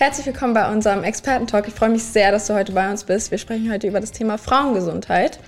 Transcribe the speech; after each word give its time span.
Herzlich 0.00 0.24
willkommen 0.24 0.54
bei 0.54 0.72
unserem 0.72 1.04
Expertentalk. 1.04 1.68
Ich 1.68 1.74
freue 1.74 1.90
mich 1.90 2.02
sehr, 2.04 2.32
dass 2.32 2.46
du 2.46 2.54
heute 2.54 2.72
bei 2.72 2.90
uns 2.90 3.04
bist. 3.04 3.30
Wir 3.30 3.36
sprechen 3.36 3.70
heute 3.70 3.86
über 3.86 4.00
das 4.00 4.12
Thema 4.12 4.38
Frauengesundheit. 4.38 5.38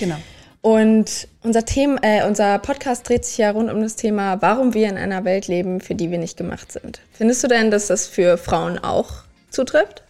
Genau. 0.00 0.16
Und 0.62 1.28
unser 1.44 1.64
Thema, 1.64 2.00
äh, 2.02 2.26
unser 2.26 2.58
Podcast 2.58 3.08
dreht 3.08 3.24
sich 3.24 3.38
ja 3.38 3.52
rund 3.52 3.70
um 3.70 3.80
das 3.80 3.94
Thema, 3.94 4.42
warum 4.42 4.74
wir 4.74 4.88
in 4.88 4.96
einer 4.96 5.24
Welt 5.24 5.46
leben, 5.46 5.80
für 5.80 5.94
die 5.94 6.10
wir 6.10 6.18
nicht 6.18 6.36
gemacht 6.36 6.72
sind. 6.72 7.00
Findest 7.12 7.44
du 7.44 7.46
denn, 7.46 7.70
dass 7.70 7.86
das 7.86 8.08
für 8.08 8.36
Frauen 8.36 8.80
auch 8.80 9.22
zutrifft? 9.48 10.02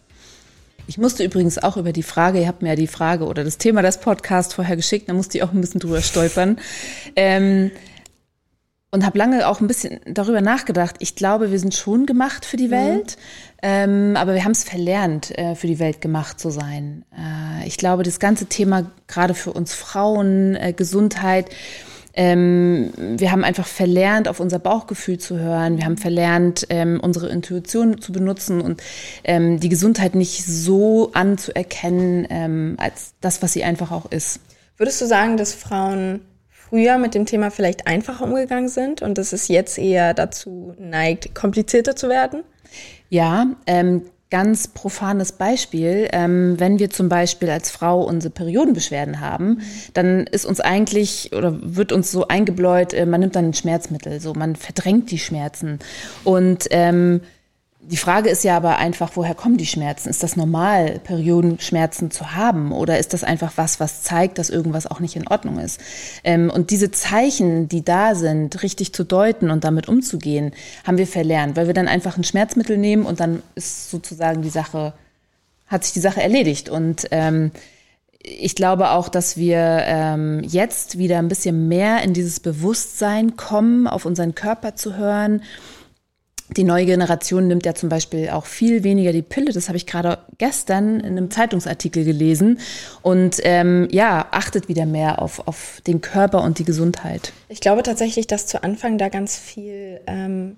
Ich 0.87 0.97
musste 0.97 1.23
übrigens 1.23 1.59
auch 1.59 1.77
über 1.77 1.93
die 1.93 2.01
Frage, 2.01 2.39
ihr 2.39 2.47
habt 2.47 2.63
mir 2.63 2.69
ja 2.69 2.75
die 2.75 2.87
Frage 2.87 3.25
oder 3.25 3.43
das 3.43 3.59
Thema 3.59 3.83
des 3.83 3.99
Podcasts 3.99 4.55
vorher 4.55 4.77
geschickt, 4.77 5.09
da 5.09 5.13
musste 5.13 5.37
ich 5.37 5.43
auch 5.43 5.53
ein 5.53 5.61
bisschen 5.61 5.79
drüber 5.79 6.01
stolpern. 6.01 6.57
Ähm, 7.15 7.69
und 8.91 9.05
habe 9.05 9.17
lange 9.17 9.47
auch 9.47 9.61
ein 9.61 9.67
bisschen 9.67 9.99
darüber 10.05 10.41
nachgedacht. 10.41 10.95
Ich 10.99 11.15
glaube, 11.15 11.51
wir 11.51 11.59
sind 11.59 11.75
schon 11.75 12.05
gemacht 12.05 12.45
für 12.45 12.57
die 12.57 12.67
mhm. 12.67 12.71
Ähm, 13.61 14.15
aber 14.15 14.33
wir 14.33 14.43
haben 14.45 14.51
es 14.51 14.63
verlernt, 14.63 15.37
äh, 15.37 15.55
für 15.55 15.67
die 15.67 15.79
Welt 15.79 16.01
gemacht 16.01 16.39
zu 16.39 16.49
sein. 16.49 17.03
Äh, 17.11 17.67
ich 17.67 17.77
glaube, 17.77 18.03
das 18.03 18.19
ganze 18.19 18.45
Thema 18.45 18.89
gerade 19.07 19.33
für 19.33 19.51
uns 19.51 19.73
Frauen, 19.73 20.55
äh, 20.55 20.73
Gesundheit, 20.73 21.49
ähm, 22.13 22.91
wir 22.97 23.31
haben 23.31 23.43
einfach 23.43 23.67
verlernt, 23.67 24.27
auf 24.27 24.39
unser 24.39 24.59
Bauchgefühl 24.59 25.19
zu 25.19 25.37
hören. 25.37 25.77
Wir 25.77 25.85
haben 25.85 25.97
verlernt, 25.97 26.65
ähm, 26.69 26.99
unsere 27.01 27.29
Intuition 27.29 28.01
zu 28.01 28.11
benutzen 28.11 28.61
und 28.61 28.81
ähm, 29.23 29.59
die 29.59 29.69
Gesundheit 29.69 30.15
nicht 30.15 30.43
so 30.45 31.11
anzuerkennen 31.13 32.27
ähm, 32.29 32.75
als 32.77 33.13
das, 33.21 33.41
was 33.41 33.53
sie 33.53 33.63
einfach 33.63 33.91
auch 33.91 34.11
ist. 34.11 34.41
Würdest 34.77 34.99
du 35.01 35.05
sagen, 35.05 35.37
dass 35.37 35.53
Frauen 35.53 36.21
früher 36.49 36.97
mit 36.97 37.13
dem 37.13 37.25
Thema 37.25 37.51
vielleicht 37.51 37.87
einfacher 37.87 38.25
umgegangen 38.25 38.69
sind 38.69 39.01
und 39.01 39.17
dass 39.17 39.31
es 39.31 39.47
jetzt 39.47 39.77
eher 39.77 40.13
dazu 40.13 40.73
neigt, 40.79 41.35
komplizierter 41.35 41.95
zu 41.95 42.09
werden? 42.09 42.43
Ja, 43.09 43.47
ähm, 43.65 44.03
ganz 44.29 44.67
profanes 44.67 45.31
Beispiel. 45.31 46.07
Ähm, 46.11 46.59
wenn 46.59 46.79
wir 46.79 46.89
zum 46.89 47.09
Beispiel 47.09 47.49
als 47.49 47.71
Frau 47.71 48.03
unsere 48.03 48.31
Periodenbeschwerden 48.31 49.19
haben, 49.19 49.61
dann 49.93 50.27
ist 50.27 50.45
uns 50.45 50.59
eigentlich 50.59 51.31
oder 51.33 51.57
wird 51.61 51.91
uns 51.91 52.11
so 52.11 52.27
eingebläut, 52.27 52.93
äh, 52.93 53.05
man 53.05 53.21
nimmt 53.21 53.35
dann 53.35 53.45
ein 53.45 53.53
Schmerzmittel, 53.53 54.19
so 54.19 54.33
man 54.33 54.55
verdrängt 54.55 55.09
die 55.11 55.19
Schmerzen 55.19 55.79
und 56.23 56.67
ähm, 56.69 57.21
die 57.81 57.97
Frage 57.97 58.29
ist 58.29 58.43
ja 58.43 58.57
aber 58.57 58.77
einfach, 58.77 59.11
woher 59.15 59.33
kommen 59.33 59.57
die 59.57 59.65
Schmerzen? 59.65 60.09
Ist 60.09 60.21
das 60.21 60.35
normal, 60.35 60.99
Periodenschmerzen 60.99 62.11
zu 62.11 62.35
haben? 62.35 62.73
Oder 62.73 62.99
ist 62.99 63.13
das 63.13 63.23
einfach 63.23 63.53
was, 63.55 63.79
was 63.79 64.03
zeigt, 64.03 64.37
dass 64.37 64.49
irgendwas 64.49 64.85
auch 64.85 64.99
nicht 64.99 65.15
in 65.15 65.27
Ordnung 65.27 65.59
ist? 65.59 65.79
Ähm, 66.25 66.51
und 66.53 66.71
diese 66.71 66.91
Zeichen, 66.91 67.69
die 67.69 67.83
da 67.83 68.15
sind, 68.15 68.63
richtig 68.63 68.93
zu 68.93 69.05
deuten 69.05 69.49
und 69.49 69.63
damit 69.63 69.87
umzugehen, 69.87 70.51
haben 70.85 70.97
wir 70.97 71.07
verlernt, 71.07 71.55
weil 71.55 71.67
wir 71.67 71.73
dann 71.73 71.87
einfach 71.87 72.17
ein 72.17 72.25
Schmerzmittel 72.25 72.77
nehmen 72.77 73.05
und 73.05 73.21
dann 73.21 73.41
ist 73.55 73.89
sozusagen 73.89 74.41
die 74.41 74.49
Sache, 74.49 74.93
hat 75.67 75.85
sich 75.85 75.93
die 75.93 76.01
Sache 76.01 76.21
erledigt. 76.21 76.67
Und 76.67 77.07
ähm, 77.11 77.51
ich 78.21 78.55
glaube 78.55 78.91
auch, 78.91 79.07
dass 79.07 79.37
wir 79.37 79.83
ähm, 79.85 80.41
jetzt 80.43 80.97
wieder 80.97 81.17
ein 81.19 81.29
bisschen 81.29 81.69
mehr 81.69 82.03
in 82.03 82.13
dieses 82.13 82.41
Bewusstsein 82.41 83.37
kommen, 83.37 83.87
auf 83.87 84.05
unseren 84.05 84.35
Körper 84.35 84.75
zu 84.75 84.97
hören 84.97 85.41
die 86.57 86.63
neue 86.63 86.85
Generation 86.85 87.47
nimmt 87.47 87.65
ja 87.65 87.75
zum 87.75 87.89
Beispiel 87.89 88.29
auch 88.29 88.45
viel 88.45 88.83
weniger 88.83 89.11
die 89.11 89.21
Pille. 89.21 89.51
Das 89.53 89.67
habe 89.67 89.77
ich 89.77 89.85
gerade 89.85 90.17
gestern 90.37 90.99
in 90.99 91.17
einem 91.17 91.29
Zeitungsartikel 91.29 92.03
gelesen. 92.03 92.59
Und 93.01 93.37
ähm, 93.43 93.87
ja, 93.91 94.27
achtet 94.31 94.67
wieder 94.67 94.85
mehr 94.85 95.21
auf, 95.21 95.47
auf 95.47 95.81
den 95.85 96.01
Körper 96.01 96.41
und 96.41 96.57
die 96.57 96.63
Gesundheit. 96.63 97.33
Ich 97.49 97.59
glaube 97.59 97.83
tatsächlich, 97.83 98.25
dass 98.25 98.47
zu 98.47 98.63
Anfang 98.63 98.97
da 98.97 99.09
ganz 99.09 99.37
viel 99.37 100.01
ähm, 100.07 100.55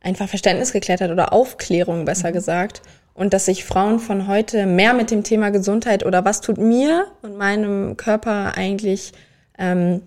einfach 0.00 0.28
Verständnis 0.28 0.72
geklärt 0.72 1.02
hat 1.02 1.10
oder 1.10 1.32
Aufklärung 1.32 2.06
besser 2.06 2.30
mhm. 2.30 2.34
gesagt. 2.34 2.82
Und 3.12 3.34
dass 3.34 3.46
sich 3.46 3.64
Frauen 3.64 3.98
von 3.98 4.28
heute 4.28 4.64
mehr 4.64 4.94
mit 4.94 5.10
dem 5.10 5.24
Thema 5.24 5.50
Gesundheit 5.50 6.06
oder 6.06 6.24
was 6.24 6.40
tut 6.40 6.56
mir 6.56 7.06
und 7.20 7.36
meinem 7.36 7.96
Körper 7.96 8.56
eigentlich 8.56 9.12
ähm, 9.58 10.02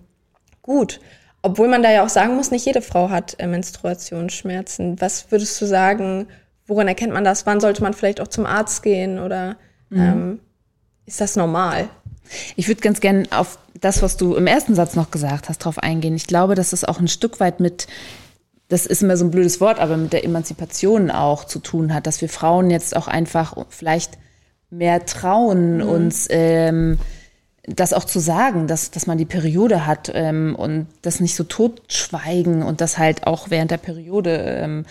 gut 0.62 0.98
obwohl 1.42 1.68
man 1.68 1.82
da 1.82 1.90
ja 1.90 2.04
auch 2.04 2.08
sagen 2.08 2.36
muss, 2.36 2.50
nicht 2.50 2.64
jede 2.64 2.82
Frau 2.82 3.10
hat 3.10 3.36
äh, 3.38 3.46
Menstruationsschmerzen. 3.46 5.00
Was 5.00 5.30
würdest 5.30 5.60
du 5.60 5.66
sagen, 5.66 6.28
woran 6.66 6.88
erkennt 6.88 7.12
man 7.12 7.24
das? 7.24 7.46
Wann 7.46 7.60
sollte 7.60 7.82
man 7.82 7.94
vielleicht 7.94 8.20
auch 8.20 8.28
zum 8.28 8.46
Arzt 8.46 8.82
gehen 8.82 9.18
oder 9.18 9.56
mhm. 9.90 10.00
ähm, 10.00 10.40
ist 11.04 11.20
das 11.20 11.36
normal? 11.36 11.88
Ich 12.56 12.68
würde 12.68 12.80
ganz 12.80 13.00
gerne 13.00 13.24
auf 13.30 13.58
das, 13.80 14.02
was 14.02 14.16
du 14.16 14.36
im 14.36 14.46
ersten 14.46 14.74
Satz 14.74 14.94
noch 14.94 15.10
gesagt 15.10 15.48
hast, 15.48 15.58
drauf 15.58 15.78
eingehen. 15.78 16.14
Ich 16.14 16.28
glaube, 16.28 16.54
dass 16.54 16.72
es 16.72 16.84
auch 16.84 17.00
ein 17.00 17.08
Stück 17.08 17.40
weit 17.40 17.58
mit, 17.58 17.88
das 18.68 18.86
ist 18.86 19.02
immer 19.02 19.16
so 19.16 19.24
ein 19.24 19.32
blödes 19.32 19.60
Wort, 19.60 19.80
aber 19.80 19.96
mit 19.96 20.12
der 20.12 20.24
Emanzipation 20.24 21.10
auch 21.10 21.44
zu 21.44 21.58
tun 21.58 21.92
hat, 21.92 22.06
dass 22.06 22.20
wir 22.20 22.28
Frauen 22.28 22.70
jetzt 22.70 22.96
auch 22.96 23.08
einfach 23.08 23.56
vielleicht 23.68 24.18
mehr 24.70 25.04
trauen, 25.04 25.78
mhm. 25.78 25.88
uns 25.88 26.28
ähm, 26.30 26.98
das 27.64 27.92
auch 27.92 28.04
zu 28.04 28.18
sagen, 28.18 28.66
dass, 28.66 28.90
dass 28.90 29.06
man 29.06 29.18
die 29.18 29.24
Periode 29.24 29.86
hat 29.86 30.10
ähm, 30.14 30.56
und 30.56 30.86
das 31.02 31.20
nicht 31.20 31.36
so 31.36 31.44
totschweigen 31.44 32.62
und 32.62 32.80
dass 32.80 32.98
halt 32.98 33.26
auch 33.26 33.50
während 33.50 33.70
der 33.70 33.76
Periode 33.76 34.36
ähm, 34.38 34.84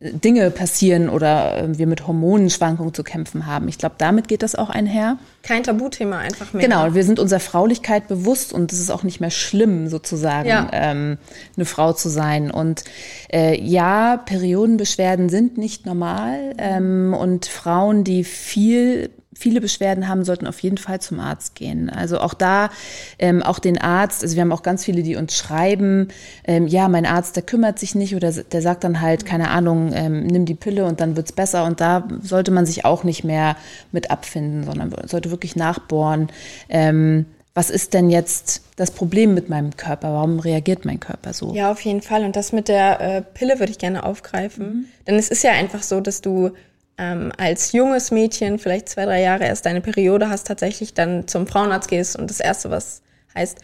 Dinge 0.00 0.50
passieren 0.50 1.08
oder 1.08 1.56
äh, 1.56 1.78
wir 1.78 1.86
mit 1.86 2.06
Hormonenschwankungen 2.06 2.92
zu 2.92 3.04
kämpfen 3.04 3.46
haben. 3.46 3.68
Ich 3.68 3.78
glaube, 3.78 3.94
damit 3.98 4.28
geht 4.28 4.42
das 4.42 4.54
auch 4.54 4.68
einher. 4.68 5.18
Kein 5.42 5.62
Tabuthema 5.62 6.18
einfach 6.18 6.52
mehr. 6.52 6.62
Genau, 6.62 6.94
wir 6.94 7.04
sind 7.04 7.18
unserer 7.18 7.40
Fraulichkeit 7.40 8.08
bewusst 8.08 8.52
und 8.52 8.72
es 8.72 8.80
ist 8.80 8.90
auch 8.90 9.02
nicht 9.02 9.20
mehr 9.20 9.30
schlimm, 9.30 9.88
sozusagen, 9.88 10.48
ja. 10.48 10.68
ähm, 10.72 11.18
eine 11.56 11.64
Frau 11.64 11.92
zu 11.92 12.08
sein. 12.08 12.50
Und 12.50 12.84
äh, 13.32 13.58
ja, 13.60 14.16
Periodenbeschwerden 14.16 15.28
sind 15.28 15.58
nicht 15.58 15.86
normal 15.86 16.54
ähm, 16.58 17.14
und 17.18 17.46
Frauen, 17.46 18.04
die 18.04 18.24
viel 18.24 19.10
viele 19.34 19.60
Beschwerden 19.60 20.08
haben, 20.08 20.24
sollten 20.24 20.46
auf 20.46 20.60
jeden 20.60 20.78
Fall 20.78 21.00
zum 21.00 21.20
Arzt 21.20 21.54
gehen. 21.54 21.90
Also 21.90 22.20
auch 22.20 22.34
da, 22.34 22.70
ähm, 23.18 23.42
auch 23.42 23.58
den 23.58 23.78
Arzt, 23.78 24.22
also 24.22 24.34
wir 24.36 24.42
haben 24.42 24.52
auch 24.52 24.62
ganz 24.62 24.84
viele, 24.84 25.02
die 25.02 25.16
uns 25.16 25.36
schreiben, 25.36 26.08
ähm, 26.44 26.66
ja, 26.66 26.88
mein 26.88 27.06
Arzt, 27.06 27.36
der 27.36 27.42
kümmert 27.42 27.78
sich 27.78 27.94
nicht 27.94 28.14
oder 28.14 28.32
der 28.32 28.62
sagt 28.62 28.84
dann 28.84 29.00
halt, 29.00 29.26
keine 29.26 29.50
Ahnung, 29.50 29.92
ähm, 29.92 30.26
nimm 30.26 30.46
die 30.46 30.54
Pille 30.54 30.84
und 30.84 31.00
dann 31.00 31.16
wird's 31.16 31.32
besser. 31.32 31.64
Und 31.64 31.80
da 31.80 32.08
sollte 32.22 32.50
man 32.50 32.66
sich 32.66 32.84
auch 32.84 33.04
nicht 33.04 33.24
mehr 33.24 33.56
mit 33.92 34.10
abfinden, 34.10 34.64
sondern 34.64 34.94
sollte 35.06 35.30
wirklich 35.30 35.56
nachbohren. 35.56 36.28
Ähm, 36.68 37.26
was 37.54 37.70
ist 37.70 37.94
denn 37.94 38.10
jetzt 38.10 38.62
das 38.74 38.90
Problem 38.90 39.32
mit 39.32 39.48
meinem 39.48 39.76
Körper? 39.76 40.12
Warum 40.12 40.40
reagiert 40.40 40.84
mein 40.84 40.98
Körper 40.98 41.32
so? 41.32 41.54
Ja, 41.54 41.70
auf 41.70 41.80
jeden 41.82 42.02
Fall. 42.02 42.24
Und 42.24 42.34
das 42.34 42.52
mit 42.52 42.66
der 42.66 43.00
äh, 43.00 43.22
Pille 43.22 43.60
würde 43.60 43.70
ich 43.70 43.78
gerne 43.78 44.04
aufgreifen. 44.04 44.66
Mhm. 44.66 44.84
Denn 45.06 45.14
es 45.14 45.28
ist 45.28 45.44
ja 45.44 45.52
einfach 45.52 45.84
so, 45.84 46.00
dass 46.00 46.20
du 46.20 46.50
ähm, 46.98 47.32
als 47.36 47.72
junges 47.72 48.10
Mädchen, 48.10 48.58
vielleicht 48.58 48.88
zwei, 48.88 49.04
drei 49.04 49.20
Jahre 49.20 49.44
erst 49.44 49.66
deine 49.66 49.80
Periode 49.80 50.28
hast, 50.28 50.46
tatsächlich 50.46 50.94
dann 50.94 51.26
zum 51.26 51.46
Frauenarzt 51.46 51.88
gehst 51.88 52.16
und 52.16 52.30
das 52.30 52.40
Erste, 52.40 52.70
was 52.70 53.02
heißt, 53.34 53.58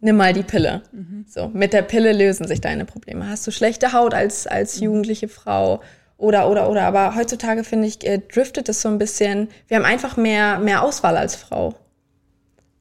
nimm 0.00 0.16
mal 0.16 0.32
die 0.32 0.42
Pille. 0.42 0.82
Mhm. 0.92 1.24
So, 1.28 1.48
mit 1.48 1.72
der 1.72 1.82
Pille 1.82 2.12
lösen 2.12 2.46
sich 2.46 2.60
deine 2.60 2.84
Probleme. 2.84 3.28
Hast 3.28 3.46
du 3.46 3.50
schlechte 3.50 3.92
Haut 3.92 4.14
als, 4.14 4.46
als 4.46 4.78
mhm. 4.78 4.84
jugendliche 4.84 5.28
Frau? 5.28 5.80
Oder, 6.16 6.50
oder, 6.50 6.68
oder. 6.68 6.82
Aber 6.82 7.14
heutzutage, 7.16 7.64
finde 7.64 7.88
ich, 7.88 8.06
äh, 8.06 8.18
driftet 8.18 8.68
es 8.68 8.82
so 8.82 8.88
ein 8.88 8.98
bisschen. 8.98 9.48
Wir 9.68 9.78
haben 9.78 9.86
einfach 9.86 10.16
mehr, 10.16 10.58
mehr 10.58 10.82
Auswahl 10.82 11.16
als 11.16 11.34
Frau. 11.34 11.74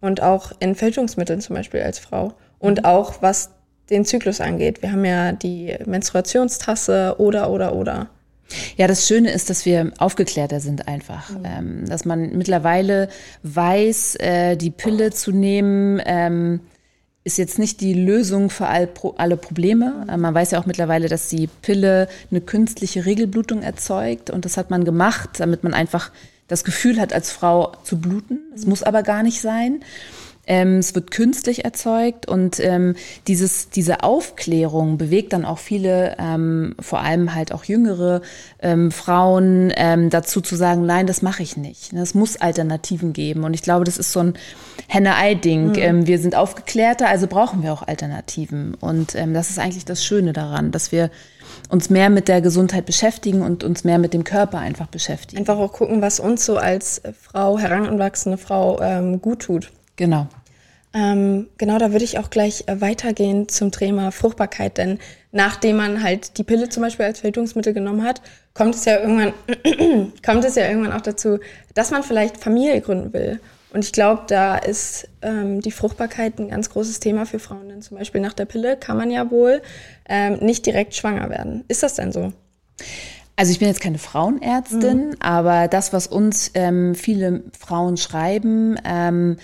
Und 0.01 0.21
auch 0.21 0.51
in 0.59 0.75
Fälschungsmitteln 0.75 1.41
zum 1.41 1.55
Beispiel 1.55 1.81
als 1.81 1.99
Frau. 1.99 2.33
Und 2.57 2.79
mhm. 2.79 2.85
auch 2.85 3.21
was 3.21 3.51
den 3.89 4.05
Zyklus 4.05 4.41
angeht. 4.41 4.81
Wir 4.81 4.91
haben 4.91 5.05
ja 5.05 5.31
die 5.31 5.75
Menstruationstasse 5.85 7.15
oder, 7.17 7.49
oder, 7.49 7.75
oder. 7.75 8.09
Ja, 8.77 8.87
das 8.87 9.07
Schöne 9.07 9.31
ist, 9.31 9.49
dass 9.49 9.65
wir 9.65 9.91
aufgeklärter 9.97 10.59
sind 10.59 10.87
einfach. 10.87 11.29
Mhm. 11.29 11.43
Ähm, 11.43 11.85
dass 11.87 12.05
man 12.05 12.37
mittlerweile 12.37 13.09
weiß, 13.43 14.15
äh, 14.15 14.55
die 14.55 14.71
Pille 14.71 15.11
zu 15.11 15.31
nehmen, 15.31 16.01
ähm, 16.05 16.61
ist 17.23 17.37
jetzt 17.37 17.59
nicht 17.59 17.81
die 17.81 17.93
Lösung 17.93 18.49
für 18.49 18.67
all, 18.67 18.87
pro, 18.87 19.13
alle 19.17 19.37
Probleme. 19.37 20.03
Mhm. 20.03 20.09
Äh, 20.09 20.17
man 20.17 20.33
weiß 20.33 20.51
ja 20.51 20.59
auch 20.59 20.65
mittlerweile, 20.65 21.07
dass 21.09 21.29
die 21.29 21.47
Pille 21.61 22.07
eine 22.31 22.41
künstliche 22.41 23.05
Regelblutung 23.05 23.61
erzeugt. 23.61 24.29
Und 24.29 24.45
das 24.45 24.57
hat 24.57 24.69
man 24.69 24.85
gemacht, 24.85 25.31
damit 25.37 25.63
man 25.63 25.73
einfach 25.73 26.11
das 26.47 26.63
Gefühl 26.63 26.99
hat, 26.99 27.13
als 27.13 27.31
Frau 27.31 27.73
zu 27.83 27.99
bluten. 27.99 28.39
Es 28.55 28.63
mhm. 28.63 28.69
muss 28.69 28.83
aber 28.83 29.03
gar 29.03 29.23
nicht 29.23 29.41
sein. 29.41 29.81
Ähm, 30.49 30.79
es 30.79 30.95
wird 30.95 31.11
künstlich 31.11 31.63
erzeugt 31.63 32.27
und 32.27 32.59
ähm, 32.59 32.95
dieses, 33.27 33.69
diese 33.69 34.01
Aufklärung 34.01 34.97
bewegt 34.97 35.31
dann 35.33 35.45
auch 35.45 35.59
viele, 35.59 36.15
ähm, 36.17 36.73
vor 36.79 37.01
allem 37.01 37.35
halt 37.35 37.53
auch 37.53 37.65
jüngere 37.65 38.21
ähm, 38.59 38.89
Frauen 38.89 39.71
ähm, 39.75 40.09
dazu 40.09 40.41
zu 40.41 40.55
sagen, 40.55 40.87
nein, 40.87 41.05
das 41.05 41.21
mache 41.21 41.43
ich 41.43 41.55
nicht. 41.55 41.93
Es 41.93 42.15
muss 42.15 42.35
Alternativen 42.35 43.13
geben. 43.13 43.43
Und 43.43 43.53
ich 43.53 43.61
glaube, 43.61 43.85
das 43.85 43.99
ist 43.99 44.11
so 44.11 44.21
ein 44.21 44.33
Henne-Ei-Ding. 44.87 45.67
Mhm. 45.67 45.75
Ähm, 45.77 46.07
wir 46.07 46.17
sind 46.17 46.33
aufgeklärter, 46.33 47.07
also 47.07 47.27
brauchen 47.27 47.61
wir 47.61 47.71
auch 47.71 47.87
Alternativen. 47.87 48.73
Und 48.73 49.13
das 49.13 49.51
ist 49.51 49.59
eigentlich 49.59 49.85
das 49.85 50.03
Schöne 50.03 50.33
daran, 50.33 50.71
dass 50.71 50.91
wir 50.91 51.11
uns 51.69 51.91
mehr 51.91 52.09
mit 52.09 52.27
der 52.27 52.41
Gesundheit 52.41 52.87
beschäftigen 52.87 53.43
und 53.43 53.63
uns 53.63 53.83
mehr 53.83 53.99
mit 53.99 54.15
dem 54.15 54.23
Körper 54.23 54.57
einfach 54.57 54.87
beschäftigen. 54.87 55.39
Einfach 55.39 55.57
auch 55.57 55.73
gucken, 55.73 56.01
was 56.01 56.19
uns 56.19 56.45
so 56.45 56.57
als 56.57 57.01
Frau, 57.21 57.59
heranwachsende 57.59 58.39
Frau 58.39 58.81
ähm, 58.81 59.21
gut 59.21 59.41
tut. 59.41 59.71
Genau. 59.95 60.27
Ähm, 60.93 61.49
genau, 61.57 61.77
da 61.77 61.91
würde 61.91 62.03
ich 62.03 62.17
auch 62.17 62.31
gleich 62.31 62.63
äh, 62.67 62.81
weitergehen 62.81 63.47
zum 63.47 63.71
Thema 63.71 64.11
Fruchtbarkeit, 64.11 64.79
denn 64.79 64.97
nachdem 65.31 65.77
man 65.77 66.01
halt 66.01 66.39
die 66.39 66.43
Pille 66.43 66.69
zum 66.69 66.81
Beispiel 66.81 67.05
als 67.05 67.19
Verhütungsmittel 67.19 67.73
genommen 67.73 68.03
hat, 68.03 68.21
kommt 68.55 68.73
es 68.73 68.85
ja 68.85 68.99
irgendwann, 68.99 69.33
kommt 70.25 70.43
es 70.45 70.55
ja 70.55 70.67
irgendwann 70.67 70.93
auch 70.93 71.01
dazu, 71.01 71.39
dass 71.75 71.91
man 71.91 72.01
vielleicht 72.01 72.37
Familie 72.37 72.81
gründen 72.81 73.13
will. 73.13 73.39
Und 73.71 73.85
ich 73.85 73.91
glaube, 73.91 74.23
da 74.27 74.57
ist 74.57 75.07
ähm, 75.21 75.61
die 75.61 75.71
Fruchtbarkeit 75.71 76.39
ein 76.39 76.49
ganz 76.49 76.71
großes 76.71 76.99
Thema 76.99 77.27
für 77.27 77.37
Frauen. 77.37 77.69
Denn 77.69 77.83
zum 77.83 77.97
Beispiel 77.97 78.19
nach 78.19 78.33
der 78.33 78.45
Pille 78.45 78.77
kann 78.77 78.97
man 78.97 79.11
ja 79.11 79.29
wohl 79.29 79.61
ähm, 80.07 80.39
nicht 80.41 80.65
direkt 80.65 80.95
schwanger 80.95 81.29
werden. 81.29 81.65
Ist 81.67 81.83
das 81.83 81.93
denn 81.93 82.11
so? 82.11 82.33
Also 83.35 83.51
ich 83.51 83.59
bin 83.59 83.67
jetzt 83.67 83.79
keine 83.79 83.99
Frauenärztin, 83.99 85.09
mhm. 85.09 85.15
aber 85.19 85.67
das, 85.67 85.93
was 85.93 86.07
uns 86.07 86.51
ähm, 86.55 86.95
viele 86.95 87.43
Frauen 87.57 87.95
schreiben, 87.95 88.75
ähm, 88.83 89.37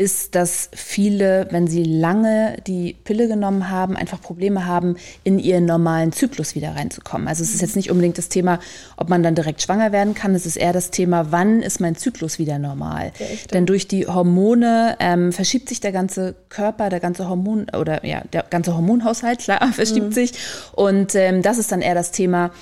ist, 0.00 0.34
dass 0.34 0.70
viele, 0.72 1.46
wenn 1.50 1.66
sie 1.66 1.84
lange 1.84 2.56
die 2.66 2.96
Pille 3.04 3.28
genommen 3.28 3.68
haben, 3.68 3.96
einfach 3.96 4.18
Probleme 4.18 4.64
haben, 4.64 4.96
in 5.24 5.38
ihren 5.38 5.66
normalen 5.66 6.10
Zyklus 6.10 6.54
wieder 6.54 6.74
reinzukommen. 6.74 7.28
Also 7.28 7.42
es 7.42 7.52
ist 7.52 7.60
jetzt 7.60 7.76
nicht 7.76 7.90
unbedingt 7.90 8.16
das 8.16 8.30
Thema, 8.30 8.60
ob 8.96 9.10
man 9.10 9.22
dann 9.22 9.34
direkt 9.34 9.60
schwanger 9.60 9.92
werden 9.92 10.14
kann. 10.14 10.34
Es 10.34 10.46
ist 10.46 10.56
eher 10.56 10.72
das 10.72 10.90
Thema, 10.90 11.32
wann 11.32 11.60
ist 11.60 11.80
mein 11.80 11.96
Zyklus 11.96 12.38
wieder 12.38 12.58
normal? 12.58 13.12
Denn 13.52 13.66
durch 13.66 13.88
die 13.88 14.06
Hormone 14.06 14.96
ähm, 15.00 15.34
verschiebt 15.34 15.68
sich 15.68 15.80
der 15.80 15.92
ganze 15.92 16.34
Körper, 16.48 16.88
der 16.88 17.00
ganze 17.00 17.28
Hormon 17.28 17.66
oder 17.78 18.02
ja, 18.06 18.22
der 18.32 18.44
ganze 18.48 18.74
Hormonhaushalt, 18.74 19.40
klar, 19.40 19.70
verschiebt 19.74 20.08
mhm. 20.08 20.12
sich. 20.12 20.32
Und 20.72 21.14
ähm, 21.14 21.42
das 21.42 21.58
ist 21.58 21.72
dann 21.72 21.82
eher 21.82 21.94
das 21.94 22.10
Thema, 22.10 22.52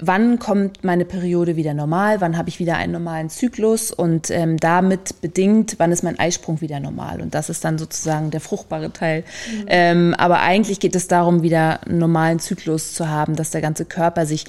wann 0.00 0.38
kommt 0.38 0.84
meine 0.84 1.04
Periode 1.04 1.56
wieder 1.56 1.74
normal, 1.74 2.20
wann 2.20 2.36
habe 2.36 2.48
ich 2.48 2.58
wieder 2.58 2.76
einen 2.76 2.92
normalen 2.92 3.30
Zyklus 3.30 3.90
und 3.92 4.30
ähm, 4.30 4.58
damit 4.58 5.20
bedingt, 5.20 5.76
wann 5.78 5.92
ist 5.92 6.02
mein 6.02 6.18
Eisprung 6.18 6.60
wieder 6.60 6.80
normal. 6.80 7.20
Und 7.20 7.34
das 7.34 7.48
ist 7.48 7.64
dann 7.64 7.78
sozusagen 7.78 8.30
der 8.30 8.40
fruchtbare 8.40 8.92
Teil. 8.92 9.22
Mhm. 9.22 9.64
Ähm, 9.68 10.14
aber 10.18 10.40
eigentlich 10.40 10.80
geht 10.80 10.94
es 10.94 11.08
darum, 11.08 11.42
wieder 11.42 11.86
einen 11.86 11.98
normalen 11.98 12.38
Zyklus 12.38 12.94
zu 12.94 13.08
haben, 13.08 13.36
dass 13.36 13.50
der 13.50 13.60
ganze 13.60 13.84
Körper 13.84 14.26
sich 14.26 14.44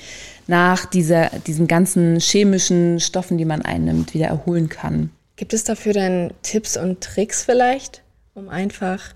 nach 0.48 0.86
dieser, 0.86 1.30
diesen 1.46 1.68
ganzen 1.68 2.20
chemischen 2.20 3.00
Stoffen, 3.00 3.38
die 3.38 3.46
man 3.46 3.62
einnimmt, 3.62 4.14
wieder 4.14 4.28
erholen 4.28 4.70
kann. 4.70 5.12
Gibt 5.36 5.54
es 5.54 5.64
dafür 5.64 5.94
denn 5.94 6.34
Tipps 6.42 6.76
und 6.76 7.02
Tricks 7.02 7.44
vielleicht, 7.44 8.02
um 8.34 8.50
einfach 8.50 9.14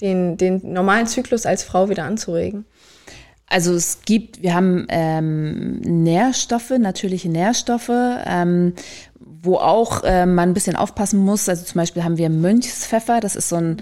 den, 0.00 0.36
den 0.36 0.60
normalen 0.72 1.06
Zyklus 1.06 1.46
als 1.46 1.64
Frau 1.64 1.88
wieder 1.88 2.04
anzuregen? 2.04 2.64
Also 3.54 3.72
es 3.72 4.00
gibt, 4.04 4.42
wir 4.42 4.52
haben 4.52 4.84
ähm, 4.88 5.78
Nährstoffe, 5.78 6.72
natürliche 6.76 7.28
Nährstoffe, 7.28 7.88
ähm, 7.88 8.72
wo 9.20 9.58
auch 9.58 10.02
äh, 10.02 10.26
man 10.26 10.48
ein 10.48 10.54
bisschen 10.54 10.74
aufpassen 10.74 11.20
muss. 11.20 11.48
Also 11.48 11.64
zum 11.64 11.78
Beispiel 11.78 12.02
haben 12.02 12.18
wir 12.18 12.30
Mönchspfeffer, 12.30 13.20
das 13.20 13.36
ist 13.36 13.50
so 13.50 13.54
ein 13.54 13.76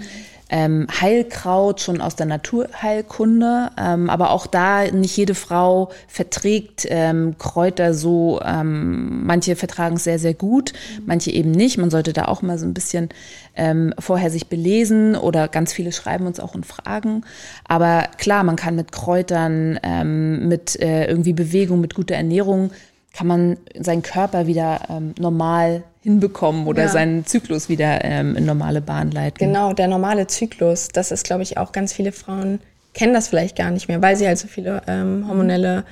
ähm, 0.53 0.85
Heilkraut 1.01 1.81
schon 1.81 1.99
aus 1.99 2.15
der 2.15 2.27
Naturheilkunde. 2.27 3.71
Ähm, 3.75 4.07
aber 4.07 4.29
auch 4.29 4.45
da 4.45 4.83
nicht 4.91 5.17
jede 5.17 5.33
Frau 5.33 5.89
verträgt 6.07 6.85
ähm, 6.89 7.35
Kräuter 7.39 7.95
so. 7.95 8.39
Ähm, 8.45 9.25
manche 9.25 9.55
vertragen 9.55 9.95
es 9.95 10.03
sehr, 10.03 10.19
sehr 10.19 10.35
gut, 10.35 10.73
manche 11.07 11.31
eben 11.31 11.49
nicht. 11.49 11.79
Man 11.79 11.89
sollte 11.89 12.13
da 12.13 12.25
auch 12.25 12.43
mal 12.43 12.59
so 12.59 12.67
ein 12.67 12.75
bisschen 12.75 13.09
ähm, 13.55 13.95
vorher 13.97 14.29
sich 14.29 14.47
belesen 14.47 15.15
oder 15.15 15.47
ganz 15.47 15.73
viele 15.73 15.91
schreiben 15.91 16.27
uns 16.27 16.39
auch 16.39 16.53
und 16.53 16.67
fragen. 16.67 17.23
Aber 17.67 18.03
klar, 18.19 18.43
man 18.43 18.55
kann 18.55 18.75
mit 18.75 18.91
Kräutern, 18.91 19.79
ähm, 19.81 20.47
mit 20.47 20.79
äh, 20.79 21.07
irgendwie 21.07 21.33
Bewegung, 21.33 21.81
mit 21.81 21.95
guter 21.95 22.15
Ernährung 22.15 22.69
kann 23.15 23.27
man 23.27 23.57
seinen 23.79 24.01
Körper 24.01 24.47
wieder 24.47 24.81
ähm, 24.89 25.13
normal 25.19 25.83
hinbekommen 26.03 26.67
oder 26.67 26.83
ja. 26.83 26.89
seinen 26.89 27.25
Zyklus 27.25 27.69
wieder 27.69 28.03
ähm, 28.03 28.35
in 28.35 28.45
normale 28.45 28.81
Bahn 28.81 29.11
leiten. 29.11 29.39
Genau, 29.39 29.73
der 29.73 29.87
normale 29.87 30.27
Zyklus, 30.27 30.89
das 30.89 31.11
ist, 31.11 31.25
glaube 31.25 31.43
ich, 31.43 31.57
auch 31.57 31.71
ganz 31.71 31.93
viele 31.93 32.11
Frauen 32.11 32.59
kennen 32.93 33.13
das 33.13 33.27
vielleicht 33.27 33.55
gar 33.55 33.71
nicht 33.71 33.87
mehr, 33.87 34.01
weil 34.01 34.15
sie 34.15 34.27
halt 34.27 34.37
so 34.37 34.47
viele 34.47 34.81
ähm, 34.87 35.27
hormonelle 35.27 35.83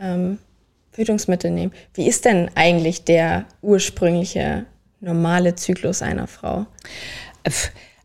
ähm, 0.00 0.38
Verhütungsmittel 0.92 1.50
nehmen. 1.50 1.72
Wie 1.94 2.06
ist 2.06 2.24
denn 2.24 2.50
eigentlich 2.54 3.04
der 3.04 3.44
ursprüngliche 3.62 4.64
normale 5.00 5.54
Zyklus 5.56 6.02
einer 6.02 6.26
Frau? 6.26 6.66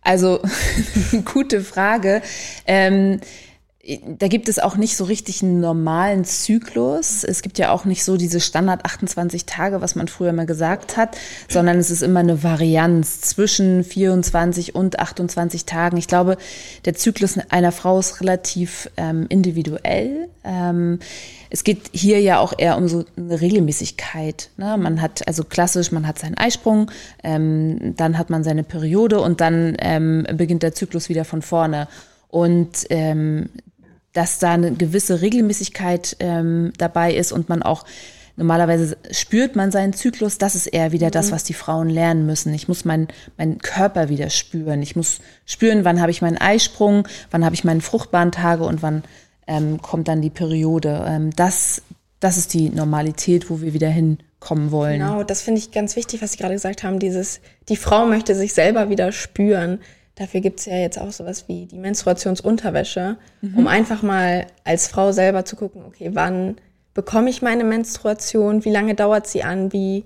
Also, 0.02 0.42
gute 1.26 1.62
Frage. 1.62 2.22
Ähm, 2.66 3.22
da 4.20 4.28
gibt 4.28 4.48
es 4.48 4.60
auch 4.60 4.78
nicht 4.78 4.96
so 4.96 5.06
richtig 5.06 5.42
einen 5.42 5.60
normalen 5.60 6.24
Zyklus. 6.24 7.24
Es 7.24 7.42
gibt 7.42 7.58
ja 7.58 7.72
auch 7.72 7.86
nicht 7.86 8.04
so 8.04 8.16
diese 8.16 8.40
Standard 8.40 8.86
28 8.86 9.46
Tage, 9.46 9.82
was 9.82 9.96
man 9.96 10.08
früher 10.08 10.34
mal 10.34 10.46
gesagt 10.46 10.98
hat, 10.98 11.18
sondern 11.50 11.80
es 11.80 11.90
ist 11.90 12.04
immer 12.04 12.20
eine 12.20 12.44
Varianz 12.44 13.22
zwischen 13.22 13.84
24 13.84 14.76
und 14.76 15.00
28 15.00 15.66
Tagen. 15.66 15.98
Ich 15.98 16.08
glaube, 16.08 16.38
der 16.86 16.94
Zyklus 16.94 17.40
einer 17.50 17.72
Frau 17.72 17.98
ist 17.98 18.22
relativ 18.22 18.88
ähm, 18.98 19.26
individuell. 19.30 20.28
Ähm, 20.44 21.00
es 21.50 21.64
geht 21.64 21.90
hier 21.92 22.22
ja 22.22 22.40
auch 22.40 22.54
eher 22.56 22.78
um 22.78 22.88
so 22.88 23.06
eine 23.18 23.42
Regelmäßigkeit. 23.42 24.52
Ne? 24.58 24.78
Man 24.78 25.02
hat 25.02 25.28
also 25.28 25.44
klassisch, 25.44 25.92
man 25.92 26.08
hat 26.08 26.20
seinen 26.20 26.38
Eisprung, 26.38 26.92
ähm, 27.24 27.96
dann 27.98 28.20
hat 28.20 28.30
man 28.30 28.44
seine 28.44 28.64
Periode 28.64 29.20
und 29.22 29.42
dann 29.42 29.76
ähm, 29.80 30.28
beginnt 30.36 30.62
der 30.62 30.74
Zyklus 30.74 31.10
wieder 31.10 31.26
von 31.26 31.42
vorne. 31.42 31.88
Und 32.30 32.86
ähm, 32.90 33.50
dass 34.14 34.40
da 34.40 34.52
eine 34.52 34.74
gewisse 34.74 35.22
Regelmäßigkeit 35.22 36.18
ähm, 36.20 36.74
dabei 36.78 37.14
ist 37.14 37.32
und 37.32 37.50
man 37.50 37.64
auch 37.64 37.86
normalerweise 38.36 38.98
spürt 39.12 39.56
man 39.56 39.72
seinen 39.72 39.94
Zyklus. 39.94 40.38
Das 40.38 40.56
ist 40.56 40.68
eher 40.68 40.92
wieder 40.92 41.08
mhm. 41.08 41.12
das, 41.12 41.32
was 41.32 41.44
die 41.44 41.54
Frauen 41.54 41.90
lernen 41.90 42.26
müssen. 42.26 42.54
Ich 42.54 42.68
muss 42.68 42.86
meinen 42.86 43.08
meinen 43.38 43.60
Körper 43.60 44.10
wieder 44.10 44.30
spüren. 44.30 44.82
Ich 44.82 44.96
muss 44.96 45.20
spüren, 45.46 45.86
wann 45.86 46.02
habe 46.02 46.12
ich 46.12 46.22
meinen 46.22 46.38
Eisprung, 46.38 47.08
wann 47.30 47.46
habe 47.46 47.56
ich 47.56 47.64
meinen 47.64 47.82
fruchtbaren 47.82 48.32
Tage 48.32 48.64
und 48.64 48.82
wann 48.82 49.04
ähm, 49.48 49.82
kommt 49.82 50.08
dann 50.08 50.22
die 50.22 50.30
Periode. 50.30 51.06
Ähm, 51.08 51.32
das, 51.36 51.82
das 52.20 52.38
ist 52.38 52.54
die 52.54 52.70
Normalität, 52.70 53.50
wo 53.50 53.62
wir 53.62 53.74
wieder 53.74 53.90
hinkommen 53.90 54.72
wollen. 54.72 55.00
Genau, 55.00 55.24
das 55.24 55.42
finde 55.42 55.60
ich 55.60 55.72
ganz 55.72 55.96
wichtig, 55.96 56.22
was 56.22 56.34
Sie 56.34 56.38
gerade 56.38 56.54
gesagt 56.54 56.84
haben. 56.84 57.00
Dieses, 57.00 57.42
die 57.70 57.76
Frau 57.76 58.06
möchte 58.06 58.36
sich 58.36 58.54
selber 58.54 58.90
wieder 58.90 59.12
spüren. 59.12 59.80
Dafür 60.22 60.42
gibt 60.42 60.60
es 60.60 60.68
ja 60.68 60.76
jetzt 60.76 61.00
auch 61.00 61.12
sowas 61.12 61.46
wie 61.48 61.66
die 61.66 61.80
Menstruationsunterwäsche, 61.80 63.18
mhm. 63.42 63.58
um 63.58 63.68
einfach 63.68 64.04
mal 64.04 64.46
als 64.64 64.88
Frau 64.88 65.12
selber 65.12 65.46
zu 65.46 65.56
gucken, 65.56 65.84
okay, 65.84 66.12
wann 66.14 66.58
bekomme 66.94 67.32
ich 67.32 67.42
meine 67.42 67.64
Menstruation, 67.64 68.64
wie 68.64 68.70
lange 68.70 68.94
dauert 68.94 69.26
sie 69.26 69.42
an, 69.42 69.74
wie, 69.74 70.04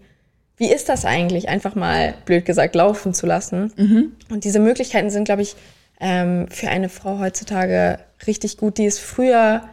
wie 0.56 0.72
ist 0.72 0.88
das 0.88 1.04
eigentlich, 1.04 1.50
einfach 1.50 1.76
mal, 1.76 2.14
blöd 2.24 2.46
gesagt, 2.46 2.76
laufen 2.76 3.14
zu 3.14 3.26
lassen. 3.26 3.74
Mhm. 3.76 4.14
Und 4.30 4.45
diese 4.45 4.60
Möglichkeiten 4.60 5.10
sind, 5.10 5.26
glaube 5.26 5.42
ich, 5.42 5.57
ähm, 6.00 6.48
für 6.50 6.69
eine 6.69 6.88
Frau 6.88 7.19
heutzutage 7.19 8.00
richtig 8.26 8.56
gut, 8.56 8.78
die 8.78 8.86
es 8.86 9.00
früher 9.00 9.64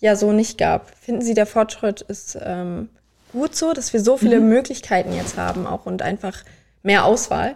ja 0.00 0.16
so 0.16 0.32
nicht 0.32 0.58
gab. 0.58 0.90
Finden 0.96 1.22
Sie, 1.22 1.34
der 1.34 1.46
Fortschritt 1.46 2.00
ist 2.00 2.36
ähm, 2.44 2.88
gut 3.30 3.54
so, 3.54 3.72
dass 3.72 3.92
wir 3.92 4.00
so 4.00 4.16
viele 4.16 4.40
mhm. 4.40 4.48
Möglichkeiten 4.48 5.12
jetzt 5.12 5.36
haben 5.36 5.64
auch 5.64 5.86
und 5.86 6.02
einfach 6.02 6.42
mehr 6.82 7.04
Auswahl? 7.04 7.54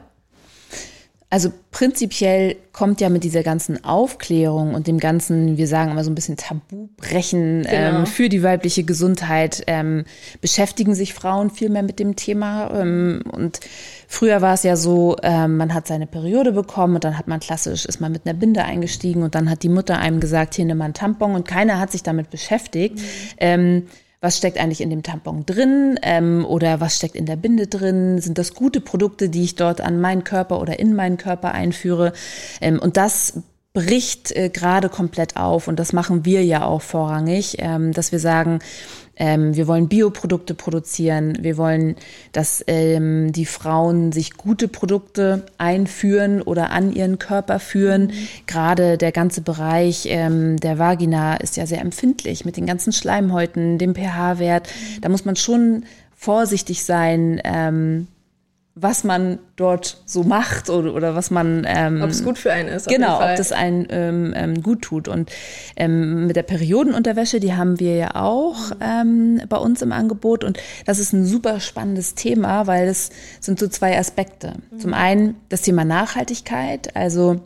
Also 1.28 1.52
prinzipiell 1.73 2.54
kommt 2.73 3.00
ja 3.00 3.09
mit 3.09 3.25
dieser 3.25 3.42
ganzen 3.42 3.85
Aufklärung 3.85 4.75
und 4.75 4.87
dem 4.87 5.00
ganzen, 5.00 5.56
wir 5.56 5.66
sagen 5.66 5.90
immer 5.90 6.04
so 6.04 6.11
ein 6.11 6.14
bisschen 6.14 6.37
Tabubrechen 6.37 7.64
genau. 7.64 7.99
ähm, 7.99 8.06
für 8.06 8.28
die 8.28 8.45
weibliche 8.45 8.85
Gesundheit, 8.85 9.64
ähm, 9.66 10.04
beschäftigen 10.40 10.95
sich 10.95 11.14
Frauen 11.14 11.50
viel 11.50 11.68
mehr 11.68 11.83
mit 11.83 11.99
dem 11.99 12.14
Thema. 12.14 12.71
Ähm, 12.80 13.25
und 13.33 13.59
früher 14.06 14.40
war 14.40 14.54
es 14.54 14.62
ja 14.62 14.76
so, 14.76 15.16
ähm, 15.25 15.56
man 15.56 15.75
hat 15.75 15.88
seine 15.88 16.06
Periode 16.06 16.52
bekommen 16.52 16.95
und 16.95 17.02
dann 17.02 17.18
hat 17.18 17.26
man 17.26 17.40
klassisch, 17.40 17.87
ist 17.87 18.00
man 18.00 18.12
mit 18.12 18.25
einer 18.25 18.38
Binde 18.38 18.62
eingestiegen 18.62 19.25
und 19.25 19.35
dann 19.35 19.50
hat 19.50 19.64
die 19.64 19.68
Mutter 19.68 19.99
einem 19.99 20.21
gesagt, 20.21 20.54
hier 20.54 20.64
nimm 20.64 20.78
mal 20.78 20.85
einen 20.85 20.95
Tampon 20.95 21.35
und 21.35 21.47
keiner 21.47 21.80
hat 21.80 21.90
sich 21.90 22.04
damit 22.04 22.30
beschäftigt. 22.30 23.00
Mhm. 23.40 23.88
Was 24.20 24.38
steckt 24.38 24.58
eigentlich 24.58 24.80
in 24.80 24.90
dem 24.90 25.02
Tampon 25.02 25.44
drin 25.44 25.99
ähm, 26.02 26.44
oder 26.46 26.80
was 26.80 26.96
steckt 26.96 27.16
in 27.16 27.26
der 27.26 27.37
Binde 27.37 27.66
drin? 27.66 28.20
Sind 28.20 28.38
das 28.38 28.54
gute 28.54 28.80
Produkte, 28.80 29.28
die 29.28 29.44
ich 29.44 29.56
dort 29.56 29.80
an 29.80 30.00
meinen 30.00 30.25
Körper 30.25 30.61
oder 30.61 30.78
in 30.78 30.94
meinen 30.94 31.18
Körper 31.18 31.52
einführe? 31.52 32.12
Ähm, 32.61 32.78
und 32.78 32.96
das 32.96 33.42
bricht 33.76 34.32
äh, 34.32 34.49
gerade 34.49 34.88
komplett 34.88 35.37
auf 35.37 35.68
und 35.68 35.78
das 35.78 35.92
machen 35.92 36.25
wir 36.25 36.42
ja 36.42 36.64
auch 36.64 36.80
vorrangig, 36.80 37.56
ähm, 37.58 37.92
dass 37.92 38.11
wir 38.11 38.18
sagen, 38.18 38.61
ähm, 39.16 39.56
wir 39.56 39.66
wollen 39.66 39.88
Bioprodukte 39.88 40.54
produzieren. 40.54 41.38
Wir 41.40 41.56
wollen, 41.56 41.96
dass 42.32 42.62
ähm, 42.66 43.32
die 43.32 43.46
Frauen 43.46 44.12
sich 44.12 44.35
gute 44.35 44.68
Produkte 44.68 45.46
einführen 45.58 46.42
oder 46.42 46.70
an 46.70 46.92
ihren 46.92 47.18
Körper 47.18 47.58
führen. 47.58 48.06
Mhm. 48.06 48.28
Gerade 48.46 48.99
der 48.99 49.12
ganze 49.12 49.40
Bereich 49.40 50.06
ähm, 50.11 50.58
der 50.58 50.78
Vagina 50.78 51.37
ist 51.37 51.56
ja 51.56 51.66
sehr 51.66 51.80
empfindlich 51.80 52.44
mit 52.44 52.56
den 52.56 52.66
ganzen 52.66 52.92
Schleimhäuten, 52.92 53.78
dem 53.78 53.94
pH-Wert. 53.94 54.68
Mhm. 54.68 55.00
Da 55.00 55.08
muss 55.08 55.25
man 55.25 55.37
schon 55.37 55.85
vorsichtig 56.14 56.85
sein, 56.85 57.40
ähm, 57.44 58.08
was 58.78 59.04
man 59.04 59.38
dort 59.56 60.02
so 60.04 60.23
macht 60.23 60.68
oder, 60.68 60.95
oder 60.95 61.14
was 61.14 61.30
man 61.30 61.66
ähm, 61.66 62.02
ob 62.02 62.11
es 62.11 62.23
gut 62.23 62.37
für 62.37 62.52
einen 62.52 62.68
ist 62.68 62.87
genau 62.87 63.16
ob 63.16 63.35
das 63.37 63.50
einen 63.50 63.87
ähm, 63.88 64.35
ähm, 64.37 64.62
gut 64.62 64.83
tut. 64.83 65.09
Und 65.09 65.33
ähm, 65.76 66.26
mit 66.26 66.37
der 66.37 66.42
Periodenunterwäsche 66.42 67.40
die 67.40 67.54
haben 67.54 67.80
wir 67.80 67.97
ja 67.97 68.14
auch 68.16 68.73
ähm, 68.83 69.40
bei 69.49 69.56
uns 69.56 69.80
im 69.80 69.92
Angebot. 69.92 70.45
Und 70.45 70.59
das 70.85 70.99
ist 70.99 71.14
ein 71.14 71.25
super 71.25 71.59
spannendes 71.59 72.14
Thema 72.14 72.66
weil 72.66 72.87
es 72.87 73.11
sind 73.40 73.59
so 73.59 73.66
zwei 73.66 73.99
Aspekte. 73.99 74.52
Mhm. 74.71 74.78
zum 74.78 74.95
einen 74.95 75.37
das 75.49 75.62
Thema 75.62 75.87
Nachhaltigkeit. 75.87 76.95
Also 76.95 77.40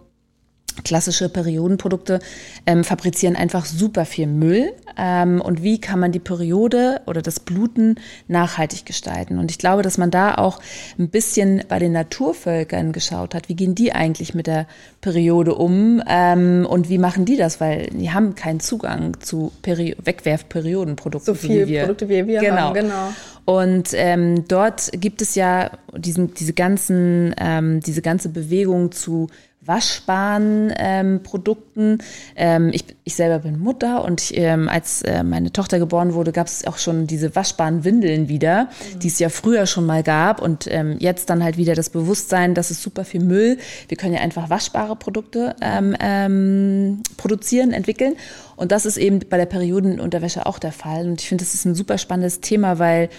klassische 0.84 1.28
Periodenprodukte 1.28 2.20
ähm, 2.66 2.84
fabrizieren 2.84 3.36
einfach 3.36 3.64
super 3.66 4.04
viel 4.04 4.26
Müll. 4.26 4.72
Ähm, 4.96 5.40
und 5.40 5.62
wie 5.62 5.80
kann 5.80 6.00
man 6.00 6.12
die 6.12 6.18
Periode 6.18 7.00
oder 7.06 7.22
das 7.22 7.40
Bluten 7.40 7.96
nachhaltig 8.28 8.84
gestalten? 8.84 9.38
Und 9.38 9.50
ich 9.50 9.58
glaube, 9.58 9.82
dass 9.82 9.98
man 9.98 10.10
da 10.10 10.34
auch 10.34 10.60
ein 10.98 11.08
bisschen 11.08 11.62
bei 11.68 11.78
den 11.78 11.92
Naturvölkern 11.92 12.92
geschaut 12.92 13.34
hat, 13.34 13.48
wie 13.48 13.54
gehen 13.54 13.74
die 13.74 13.92
eigentlich 13.92 14.34
mit 14.34 14.46
der 14.46 14.66
Periode 15.00 15.54
um 15.54 16.02
ähm, 16.08 16.66
und 16.68 16.88
wie 16.88 16.98
machen 16.98 17.24
die 17.24 17.36
das? 17.36 17.60
Weil 17.60 17.88
die 17.90 18.10
haben 18.10 18.34
keinen 18.34 18.60
Zugang 18.60 19.20
zu 19.20 19.52
Peri 19.62 19.96
Wegwerfperiodenprodukten. 20.02 21.34
So 21.34 21.34
viele 21.34 21.66
wie 21.66 21.72
wir. 21.72 21.80
Produkte 21.82 22.08
wie 22.08 22.26
wir 22.26 22.40
genau. 22.40 22.56
haben, 22.56 22.74
genau. 22.74 23.08
Und 23.44 23.90
ähm, 23.94 24.44
dort 24.46 24.90
gibt 24.92 25.22
es 25.22 25.34
ja 25.34 25.70
diesen, 25.96 26.34
diese 26.34 26.52
ganzen, 26.52 27.34
ähm, 27.38 27.80
diese 27.80 28.02
ganze 28.02 28.28
Bewegung 28.28 28.92
zu 28.92 29.28
waschbaren 29.62 30.72
ähm, 30.76 31.22
Produkten. 31.22 31.98
Ähm, 32.34 32.70
ich, 32.72 32.84
ich 33.04 33.14
selber 33.14 33.40
bin 33.40 33.58
Mutter 33.58 34.04
und 34.04 34.22
ich, 34.22 34.36
ähm, 34.36 34.68
als 34.68 35.02
äh, 35.02 35.22
meine 35.22 35.52
Tochter 35.52 35.78
geboren 35.78 36.14
wurde, 36.14 36.32
gab 36.32 36.46
es 36.46 36.66
auch 36.66 36.78
schon 36.78 37.06
diese 37.06 37.36
waschbaren 37.36 37.84
Windeln 37.84 38.28
wieder, 38.28 38.64
mhm. 38.64 39.00
die 39.00 39.08
es 39.08 39.18
ja 39.18 39.28
früher 39.28 39.66
schon 39.66 39.84
mal 39.84 40.02
gab 40.02 40.40
und 40.40 40.66
ähm, 40.70 40.96
jetzt 40.98 41.28
dann 41.28 41.44
halt 41.44 41.58
wieder 41.58 41.74
das 41.74 41.90
Bewusstsein, 41.90 42.54
dass 42.54 42.70
es 42.70 42.82
super 42.82 43.04
viel 43.04 43.22
Müll. 43.22 43.58
Wir 43.88 43.98
können 43.98 44.14
ja 44.14 44.20
einfach 44.20 44.48
waschbare 44.48 44.96
Produkte 44.96 45.54
ähm, 45.60 45.94
ähm, 46.00 47.02
produzieren, 47.18 47.72
entwickeln 47.72 48.16
und 48.56 48.72
das 48.72 48.86
ist 48.86 48.96
eben 48.96 49.20
bei 49.28 49.36
der 49.36 49.46
Periodenunterwäsche 49.46 50.46
auch 50.46 50.58
der 50.58 50.72
Fall 50.72 51.06
und 51.06 51.20
ich 51.20 51.28
finde, 51.28 51.44
das 51.44 51.52
ist 51.52 51.66
ein 51.66 51.74
super 51.74 51.98
spannendes 51.98 52.40
Thema, 52.40 52.78
weil 52.78 53.10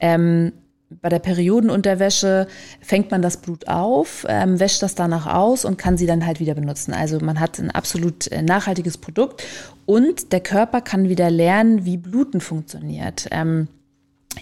ähm, 0.00 0.52
bei 1.00 1.08
der 1.08 1.20
Periodenunterwäsche 1.20 2.46
fängt 2.80 3.10
man 3.10 3.22
das 3.22 3.36
Blut 3.36 3.68
auf, 3.68 4.26
ähm, 4.28 4.58
wäscht 4.58 4.82
das 4.82 4.94
danach 4.94 5.26
aus 5.26 5.64
und 5.64 5.78
kann 5.78 5.96
sie 5.96 6.06
dann 6.06 6.26
halt 6.26 6.40
wieder 6.40 6.54
benutzen. 6.54 6.92
Also 6.92 7.20
man 7.20 7.38
hat 7.38 7.58
ein 7.58 7.70
absolut 7.70 8.26
äh, 8.28 8.42
nachhaltiges 8.42 8.98
Produkt 8.98 9.44
und 9.86 10.32
der 10.32 10.40
Körper 10.40 10.80
kann 10.80 11.08
wieder 11.08 11.30
lernen, 11.30 11.84
wie 11.84 11.96
Bluten 11.96 12.40
funktioniert. 12.40 13.28
Ähm, 13.30 13.68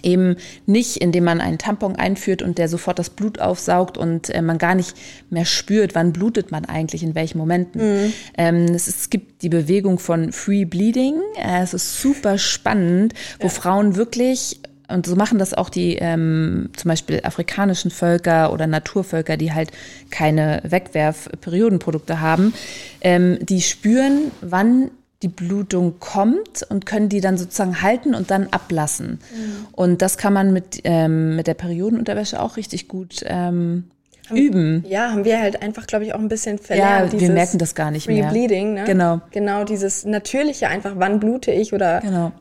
eben 0.03 0.35
nicht, 0.65 0.97
indem 0.97 1.23
man 1.23 1.41
einen 1.41 1.57
Tampon 1.57 1.95
einführt 1.95 2.41
und 2.41 2.57
der 2.57 2.69
sofort 2.69 2.99
das 2.99 3.09
Blut 3.09 3.39
aufsaugt 3.39 3.97
und 3.97 4.29
äh, 4.29 4.41
man 4.41 4.57
gar 4.57 4.75
nicht 4.75 4.95
mehr 5.29 5.45
spürt, 5.45 5.95
wann 5.95 6.13
blutet 6.13 6.51
man 6.51 6.65
eigentlich, 6.65 7.03
in 7.03 7.15
welchen 7.15 7.37
Momenten. 7.37 8.05
Mhm. 8.05 8.13
Ähm, 8.37 8.65
es, 8.65 8.87
es, 8.87 9.09
gibt 9.09 9.41
die 9.41 9.49
Bewegung 9.49 9.99
von 9.99 10.31
Free 10.31 10.65
Bleeding. 10.65 11.15
Äh, 11.35 11.63
es 11.63 11.73
ist 11.73 12.01
super 12.01 12.37
spannend, 12.37 13.13
wo 13.39 13.47
ja. 13.47 13.49
Frauen 13.49 13.95
wirklich 13.95 14.61
und 14.89 15.05
so 15.05 15.15
machen 15.15 15.39
das 15.39 15.53
auch 15.53 15.69
die 15.69 15.95
ähm, 15.95 16.69
zum 16.75 16.89
Beispiel 16.89 17.21
afrikanischen 17.23 17.91
Völker 17.91 18.51
oder 18.51 18.67
Naturvölker, 18.67 19.37
die 19.37 19.53
halt 19.53 19.71
keine 20.09 20.61
Wegwerfperiodenprodukte 20.63 22.19
haben. 22.19 22.53
Ähm, 23.01 23.37
die 23.41 23.61
spüren, 23.61 24.31
wann 24.41 24.91
die 25.21 25.27
Blutung 25.27 25.99
kommt 25.99 26.65
und 26.69 26.85
können 26.85 27.09
die 27.09 27.21
dann 27.21 27.37
sozusagen 27.37 27.81
halten 27.81 28.15
und 28.15 28.31
dann 28.31 28.47
ablassen. 28.51 29.19
Mhm. 29.33 29.67
Und 29.73 30.01
das 30.01 30.17
kann 30.17 30.33
man 30.33 30.53
mit, 30.53 30.81
ähm, 30.85 31.35
mit 31.35 31.47
der 31.47 31.55
Periodenunterwäsche 31.55 32.41
auch 32.41 32.55
richtig 32.55 32.87
gut 32.87 33.21
ähm, 33.25 33.85
haben, 34.29 34.37
üben. 34.37 34.85
Ja, 34.87 35.11
haben 35.11 35.25
wir 35.25 35.39
halt 35.39 35.61
einfach, 35.61 35.87
glaube 35.87 36.05
ich, 36.05 36.13
auch 36.13 36.19
ein 36.19 36.29
bisschen 36.29 36.57
verlernt. 36.57 37.13
Ja, 37.13 37.19
wir 37.19 37.31
merken 37.31 37.57
das 37.57 37.75
gar 37.75 37.91
nicht 37.91 38.05
Free 38.05 38.21
mehr. 38.21 38.29
Bleeding, 38.29 38.75
ne? 38.75 38.85
Genau. 38.85 39.19
Genau, 39.31 39.65
dieses 39.65 40.05
natürliche 40.05 40.69
einfach, 40.69 40.93
wann 40.95 41.19
blute 41.19 41.51
ich 41.51 41.73
oder 41.73 41.99
genau 41.99 42.31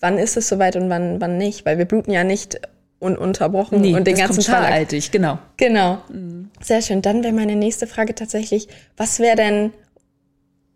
wann 0.00 0.18
ist 0.18 0.36
es 0.36 0.48
soweit 0.48 0.76
und 0.76 0.88
wann, 0.90 1.20
wann 1.20 1.38
nicht, 1.38 1.66
weil 1.66 1.78
wir 1.78 1.84
bluten 1.84 2.10
ja 2.10 2.24
nicht 2.24 2.60
ununterbrochen 2.98 3.80
nee, 3.80 3.94
und 3.94 4.06
den 4.06 4.16
ganzen 4.16 4.42
Tag. 4.42 4.70
Altig, 4.70 5.10
genau. 5.10 5.38
Genau. 5.56 5.98
Mhm. 6.08 6.50
Sehr 6.62 6.80
schön. 6.80 7.02
Dann 7.02 7.22
wäre 7.22 7.34
meine 7.34 7.56
nächste 7.56 7.86
Frage 7.86 8.14
tatsächlich, 8.14 8.68
was 8.96 9.18
wäre 9.18 9.36
denn 9.36 9.72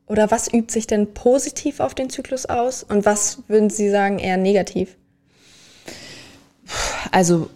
oder 0.06 0.30
was 0.30 0.52
übt 0.52 0.72
sich 0.72 0.86
denn 0.86 1.14
positiv 1.14 1.80
auf 1.80 1.94
den 1.94 2.10
Zyklus 2.10 2.44
aus 2.46 2.82
und 2.82 3.06
was 3.06 3.44
würden 3.48 3.70
Sie 3.70 3.88
sagen 3.90 4.18
eher 4.18 4.36
negativ? 4.36 4.96
Also 7.12 7.48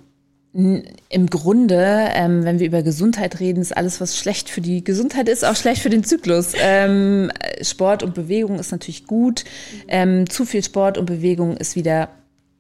im 0.55 1.27
Grunde, 1.31 2.11
ähm, 2.15 2.45
wenn 2.45 2.61
wir 2.61 2.69
über 2.69 2.85
Gesundheit 2.85 3.41
reden, 3.41 3.61
ist 3.61 3.77
alles, 3.77 4.01
was 4.01 4.17
schlecht 4.17 4.49
für 4.49 4.61
die 4.61 4.85
Gesundheit 4.85 5.29
ist, 5.29 5.45
auch 5.45 5.57
schlecht 5.57 5.83
für 5.83 5.91
den 5.91 6.05
Zyklus. 6.05 6.53
Ähm, 6.61 7.33
Sport 7.61 8.05
und 8.05 8.15
Bewegung 8.15 8.61
ist 8.61 8.71
natürlich 8.71 9.09
gut. 9.09 9.45
Ähm, 9.89 10.31
zu 10.31 10.45
viel 10.45 10.63
Sport 10.63 10.97
und 10.97 11.07
Bewegung 11.07 11.57
ist 11.57 11.75
wieder 11.75 12.09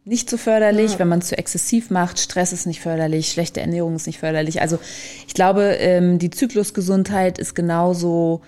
nicht 0.04 0.28
so 0.28 0.36
förderlich, 0.36 0.94
ja. 0.94 0.98
wenn 0.98 1.08
man 1.08 1.20
es 1.20 1.28
zu 1.28 1.38
exzessiv 1.38 1.90
macht. 1.90 2.18
Stress 2.18 2.52
ist 2.52 2.66
nicht 2.66 2.80
förderlich, 2.80 3.28
schlechte 3.28 3.60
Ernährung 3.60 3.94
ist 3.94 4.08
nicht 4.08 4.18
förderlich. 4.18 4.60
Also 4.60 4.80
ich 5.28 5.34
glaube, 5.34 5.76
ähm, 5.78 6.18
die 6.18 6.30
Zyklusgesundheit 6.30 7.38
ist 7.38 7.54
genauso 7.54 8.42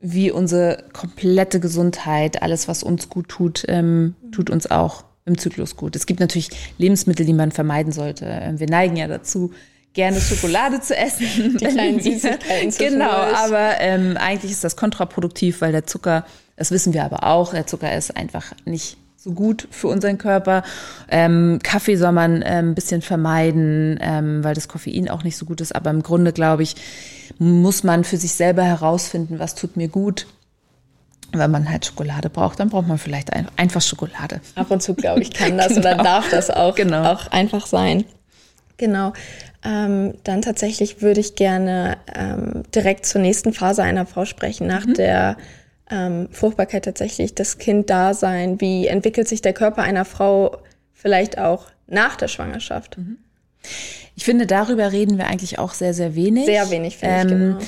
wie 0.00 0.30
unsere 0.30 0.84
komplette 0.92 1.58
Gesundheit. 1.58 2.40
Alles, 2.40 2.68
was 2.68 2.84
uns 2.84 3.08
gut 3.08 3.28
tut, 3.28 3.64
ähm, 3.66 4.14
tut 4.30 4.48
uns 4.48 4.70
auch 4.70 5.05
im 5.26 5.36
Zyklus 5.36 5.76
gut. 5.76 5.94
Es 5.96 6.06
gibt 6.06 6.20
natürlich 6.20 6.50
Lebensmittel, 6.78 7.26
die 7.26 7.32
man 7.32 7.52
vermeiden 7.52 7.92
sollte. 7.92 8.24
Ähm, 8.26 8.58
wir 8.58 8.68
neigen 8.68 8.96
ja 8.96 9.08
dazu, 9.08 9.52
gerne 9.92 10.20
Schokolade 10.20 10.80
zu 10.80 10.96
essen. 10.96 11.56
Die 11.60 11.64
kleinen 11.64 12.00
Süßigkeiten. 12.00 12.70
genau, 12.78 13.10
aber 13.10 13.80
ähm, 13.80 14.16
eigentlich 14.16 14.52
ist 14.52 14.62
das 14.62 14.76
kontraproduktiv, 14.76 15.60
weil 15.60 15.72
der 15.72 15.86
Zucker, 15.86 16.24
das 16.56 16.70
wissen 16.70 16.94
wir 16.94 17.04
aber 17.04 17.24
auch, 17.24 17.52
der 17.52 17.66
Zucker 17.66 17.94
ist 17.96 18.16
einfach 18.16 18.52
nicht 18.64 18.96
so 19.16 19.32
gut 19.32 19.66
für 19.72 19.88
unseren 19.88 20.18
Körper. 20.18 20.62
Ähm, 21.10 21.58
Kaffee 21.62 21.96
soll 21.96 22.12
man 22.12 22.42
ähm, 22.46 22.70
ein 22.70 22.74
bisschen 22.74 23.02
vermeiden, 23.02 23.98
ähm, 24.00 24.44
weil 24.44 24.54
das 24.54 24.68
Koffein 24.68 25.10
auch 25.10 25.24
nicht 25.24 25.36
so 25.36 25.46
gut 25.46 25.60
ist. 25.60 25.74
Aber 25.74 25.90
im 25.90 26.02
Grunde, 26.02 26.32
glaube 26.32 26.62
ich, 26.62 26.76
muss 27.38 27.82
man 27.82 28.04
für 28.04 28.18
sich 28.18 28.34
selber 28.34 28.62
herausfinden, 28.62 29.40
was 29.40 29.56
tut 29.56 29.76
mir 29.76 29.88
gut 29.88 30.26
wenn 31.38 31.50
man 31.50 31.70
halt 31.70 31.86
Schokolade 31.86 32.30
braucht, 32.30 32.60
dann 32.60 32.68
braucht 32.68 32.86
man 32.86 32.98
vielleicht 32.98 33.32
ein, 33.32 33.48
einfach 33.56 33.80
Schokolade. 33.80 34.40
Ab 34.54 34.70
und 34.70 34.82
zu, 34.82 34.94
glaube 34.94 35.22
ich, 35.22 35.30
kann 35.34 35.56
das 35.56 35.68
genau. 35.68 35.80
oder 35.80 35.96
darf 35.96 36.30
das 36.30 36.50
auch, 36.50 36.74
genau. 36.74 37.12
auch 37.12 37.26
einfach 37.28 37.66
sein. 37.66 38.04
Genau. 38.76 39.12
Ähm, 39.64 40.14
dann 40.24 40.42
tatsächlich 40.42 41.02
würde 41.02 41.20
ich 41.20 41.34
gerne 41.34 41.96
ähm, 42.14 42.62
direkt 42.74 43.06
zur 43.06 43.20
nächsten 43.20 43.52
Phase 43.52 43.82
einer 43.82 44.06
Frau 44.06 44.24
sprechen, 44.24 44.66
nach 44.66 44.86
mhm. 44.86 44.94
der 44.94 45.36
ähm, 45.90 46.28
Fruchtbarkeit 46.30 46.84
tatsächlich, 46.84 47.34
das 47.34 47.58
Kind 47.58 47.90
da 47.90 48.14
sein. 48.14 48.60
Wie 48.60 48.86
entwickelt 48.86 49.28
sich 49.28 49.42
der 49.42 49.52
Körper 49.52 49.82
einer 49.82 50.04
Frau 50.04 50.58
vielleicht 50.92 51.38
auch 51.38 51.66
nach 51.86 52.16
der 52.16 52.28
Schwangerschaft? 52.28 52.98
Mhm. 52.98 53.18
Ich 54.14 54.24
finde, 54.24 54.46
darüber 54.46 54.92
reden 54.92 55.18
wir 55.18 55.26
eigentlich 55.26 55.58
auch 55.58 55.74
sehr, 55.74 55.94
sehr 55.94 56.14
wenig. 56.14 56.46
Sehr 56.46 56.70
wenig, 56.70 56.96
finde 56.98 57.16
ich, 57.16 57.22
ähm, 57.22 57.28
genau 57.28 57.58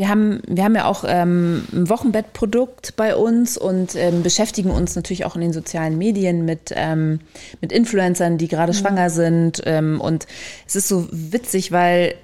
wir 0.00 0.08
haben, 0.08 0.40
wir 0.46 0.64
haben 0.64 0.74
ja 0.74 0.86
auch 0.86 1.04
ähm, 1.06 1.62
ein 1.74 1.90
Wochenbettprodukt 1.90 2.96
bei 2.96 3.14
uns 3.14 3.58
und 3.58 3.94
ähm, 3.96 4.22
beschäftigen 4.22 4.70
uns 4.70 4.96
natürlich 4.96 5.26
auch 5.26 5.34
in 5.34 5.42
den 5.42 5.52
sozialen 5.52 5.98
Medien 5.98 6.46
mit, 6.46 6.72
ähm, 6.74 7.20
mit 7.60 7.70
Influencern, 7.70 8.38
die 8.38 8.48
gerade 8.48 8.72
mhm. 8.72 8.76
schwanger 8.78 9.10
sind. 9.10 9.60
Ähm, 9.66 10.00
und 10.00 10.26
es 10.66 10.74
ist 10.74 10.88
so 10.88 11.06
witzig, 11.12 11.70
weil 11.70 12.14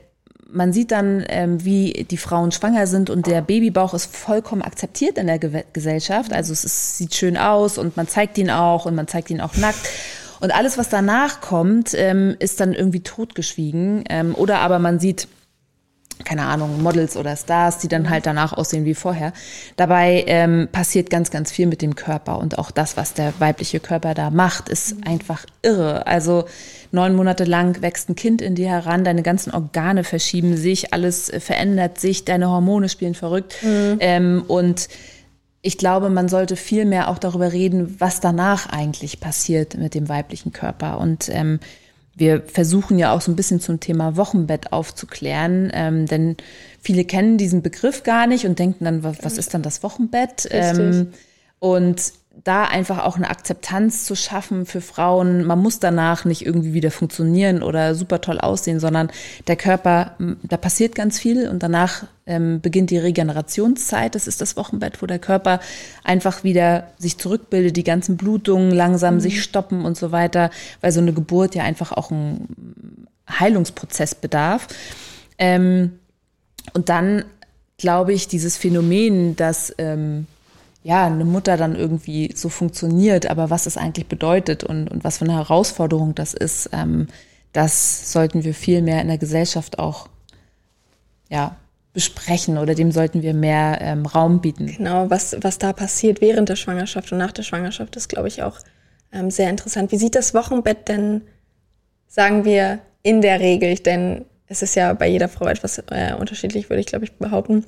man 0.51 0.73
sieht 0.73 0.91
dann, 0.91 1.23
ähm, 1.29 1.67
wie 1.67 2.07
die 2.11 2.17
Frauen 2.17 2.51
schwanger 2.51 2.87
sind 2.87 3.11
und 3.11 3.27
der 3.27 3.43
Babybauch 3.43 3.93
ist 3.93 4.07
vollkommen 4.07 4.63
akzeptiert 4.63 5.19
in 5.19 5.27
der 5.27 5.39
Ge 5.39 5.65
Gesellschaft. 5.75 6.33
Also 6.33 6.55
es 6.55 6.65
ist, 6.65 6.97
sieht 6.97 7.15
schön 7.15 7.37
aus 7.37 7.77
und 7.77 7.95
man 7.99 8.09
zeigt 8.09 8.39
ihn 8.39 8.49
auch 8.49 8.87
und 8.87 8.95
man 8.95 9.07
zeigt 9.07 9.29
ihn 9.29 9.43
auch 9.43 9.55
nackt. 9.55 9.87
Und 10.41 10.55
alles, 10.55 10.79
was 10.79 10.89
danach 10.89 11.43
kommt, 11.43 11.93
ähm, 11.93 12.37
ist 12.39 12.59
dann 12.59 12.73
irgendwie 12.73 13.01
totgeschwiegen. 13.01 14.05
Oder 14.35 14.61
aber 14.61 14.79
man 14.79 14.99
sieht 14.99 15.29
keine 16.25 16.45
Ahnung, 16.45 16.83
Models 16.83 17.17
oder 17.17 17.37
Stars, 17.37 17.79
die 17.79 17.89
dann 17.89 18.11
halt 18.11 18.27
danach 18.27 18.53
aussehen 18.53 18.85
wie 18.85 18.95
vorher. 18.95 19.33
Dabei 19.77 20.25
ähm, 20.27 20.69
passiert 20.73 21.11
ganz, 21.11 21.31
ganz 21.31 21.53
viel 21.53 21.67
mit 21.67 21.83
dem 21.83 21.95
Körper 21.95 22.39
und 22.39 22.59
auch 22.59 22.71
das, 22.71 22.97
was 22.97 23.15
der 23.15 23.33
weibliche 23.39 23.81
Körper 23.81 24.15
da 24.15 24.31
macht, 24.31 24.69
ist 24.69 24.97
mhm. 24.97 25.03
einfach 25.05 25.45
irre. 25.63 26.07
Also 26.07 26.47
neun 26.93 27.15
Monate 27.15 27.45
lang 27.45 27.83
wächst 27.83 28.09
ein 28.09 28.17
Kind 28.17 28.41
in 28.43 28.55
dir 28.55 28.69
heran, 28.69 29.05
deine 29.05 29.23
ganzen 29.23 29.53
Organe 29.53 30.05
verschieben 30.05 30.57
sich, 30.57 30.93
alles 30.93 31.31
verändert 31.39 31.99
sich, 31.99 32.25
deine 32.25 32.49
Hormone 32.49 32.89
spielen 32.89 33.15
verrückt 33.15 33.57
mhm. 33.63 33.99
ähm, 34.01 34.45
und 34.49 34.89
ich 35.63 35.79
glaube, 35.79 36.11
man 36.11 36.29
sollte 36.29 36.55
viel 36.55 36.85
mehr 36.85 37.09
auch 37.09 37.19
darüber 37.19 37.53
reden, 37.53 37.97
was 37.99 38.21
danach 38.21 38.69
eigentlich 38.69 39.19
passiert 39.19 39.77
mit 39.77 39.95
dem 39.95 40.09
weiblichen 40.09 40.53
Körper 40.53 41.01
und 41.01 41.29
ähm, 41.29 41.59
wir 42.17 42.43
versuchen 42.43 42.99
ja 42.99 43.13
auch 43.13 43.21
so 43.21 43.31
ein 43.31 43.37
bisschen 43.37 43.61
zum 43.61 43.79
Thema 43.79 44.17
Wochenbett 44.17 44.73
aufzuklären, 44.73 45.71
ähm, 45.75 46.07
denn 46.07 46.37
viele 46.81 47.05
kennen 47.05 47.37
diesen 47.37 47.63
Begriff 47.63 48.03
gar 48.03 48.27
nicht 48.27 48.47
und 48.47 48.59
denken 48.59 48.85
dann, 48.85 49.03
was, 49.03 49.19
was 49.23 49.39
ist 49.39 49.53
dann 49.53 49.63
das 49.63 49.83
Wochenbett? 49.83 50.49
Ähm, 50.51 51.13
und 51.59 52.13
da 52.45 52.65
einfach 52.65 53.03
auch 53.03 53.17
eine 53.17 53.31
Akzeptanz 53.31 54.05
zu 54.05 54.15
schaffen 54.15 54.67
für 54.67 54.81
Frauen. 54.81 55.45
Man 55.45 55.59
muss 55.59 55.81
danach 55.81 56.25
nicht 56.25 56.45
irgendwie 56.45 56.75
wieder 56.75 56.91
funktionieren 56.91 57.63
oder 57.63 57.95
super 57.95 58.21
toll 58.21 58.39
aussehen, 58.39 58.79
sondern 58.79 59.11
der 59.47 59.57
Körper, 59.57 60.17
da 60.43 60.57
passiert 60.57 60.95
ganz 60.95 61.19
viel 61.19 61.49
und 61.49 61.63
danach 61.63 62.05
ähm, 62.27 62.61
beginnt 62.61 62.91
die 62.91 62.99
Regenerationszeit. 62.99 64.15
Das 64.15 64.27
ist 64.27 64.41
das 64.41 64.57
Wochenbett, 64.57 65.01
wo 65.03 65.07
der 65.07 65.19
Körper 65.19 65.61
einfach 66.05 66.45
wieder 66.45 66.89
sich 66.99 67.19
zurückbildet, 67.19 67.77
die 67.77 67.85
ganzen 67.85 68.17
Blutungen 68.17 68.71
langsam 68.71 69.15
mhm. 69.15 69.21
sich 69.21 69.43
stoppen 69.43 69.85
und 69.85 69.97
so 69.97 70.13
weiter, 70.13 70.51
weil 70.83 70.93
so 70.93 71.01
eine 71.01 71.13
Geburt 71.13 71.55
ja 71.55 71.65
einfach 71.65 71.93
auch 71.93 72.11
ein 72.11 73.07
Heilungsprozess 73.29 74.15
bedarf. 74.15 74.69
Ähm, 75.39 75.99
und 76.75 76.91
dann 76.91 77.25
glaube 77.79 78.13
ich, 78.13 78.29
dieses 78.29 78.57
Phänomen, 78.57 79.37
dass 79.37 79.75
ähm, 79.79 80.27
ja, 80.87 81.07
eine 81.07 81.25
Mutter 81.25 81.57
dann 81.57 81.75
irgendwie 81.75 82.31
so 82.37 82.49
funktioniert, 82.49 83.29
aber 83.29 83.51
was 83.51 83.67
es 83.67 83.77
eigentlich 83.77 84.07
bedeutet 84.07 84.63
und, 84.63 84.89
und 84.89 85.03
was 85.03 85.19
für 85.19 85.25
eine 85.25 85.35
Herausforderung 85.35 86.15
das 86.15 86.33
ist, 86.33 86.71
ähm, 86.73 87.09
das 87.53 88.13
sollten 88.13 88.45
wir 88.45 88.55
viel 88.55 88.83
mehr 88.83 89.03
in 89.03 89.09
der 89.09 89.19
Gesellschaft 89.19 89.81
auch 89.81 90.09
ja, 91.29 91.57
besprechen 91.93 92.57
oder 92.57 92.77
dem 92.77 92.93
sollten 92.93 93.23
wir 93.23 93.35
mehr 93.35 93.79
ähm, 93.81 94.07
Raum 94.07 94.41
bieten. 94.41 94.67
Genau, 94.67 95.11
was, 95.11 95.37
was 95.41 95.59
da 95.59 95.73
passiert 95.73 96.21
während 96.21 96.51
der 96.51 96.57
Schwangerschaft 96.57 97.11
und 97.11 97.19
nach 97.19 97.33
der 97.33 97.43
Schwangerschaft 97.43 97.97
ist, 97.97 98.07
glaube 98.07 98.29
ich, 98.29 98.45
auch 98.45 98.61
ähm, 99.13 99.33
sehr 99.33 99.51
interessant. 99.51 99.91
Wie 99.91 99.99
sieht 99.99 100.15
das 100.15 100.35
Wochenbett 100.35 100.87
denn, 100.87 101.23
sagen 102.07 102.45
wir, 102.45 102.79
in 103.03 103.23
der 103.23 103.41
Regel? 103.41 103.75
Denn 103.75 104.25
es 104.47 104.63
ist 104.63 104.77
ja 104.77 104.93
bei 104.93 105.09
jeder 105.09 105.29
Frau 105.29 105.47
etwas 105.47 105.79
äh, 105.91 106.15
unterschiedlich, 106.17 106.71
würde 106.71 106.79
ich, 106.79 106.87
glaube 106.87 107.07
ich, 107.07 107.13
behaupten. 107.15 107.65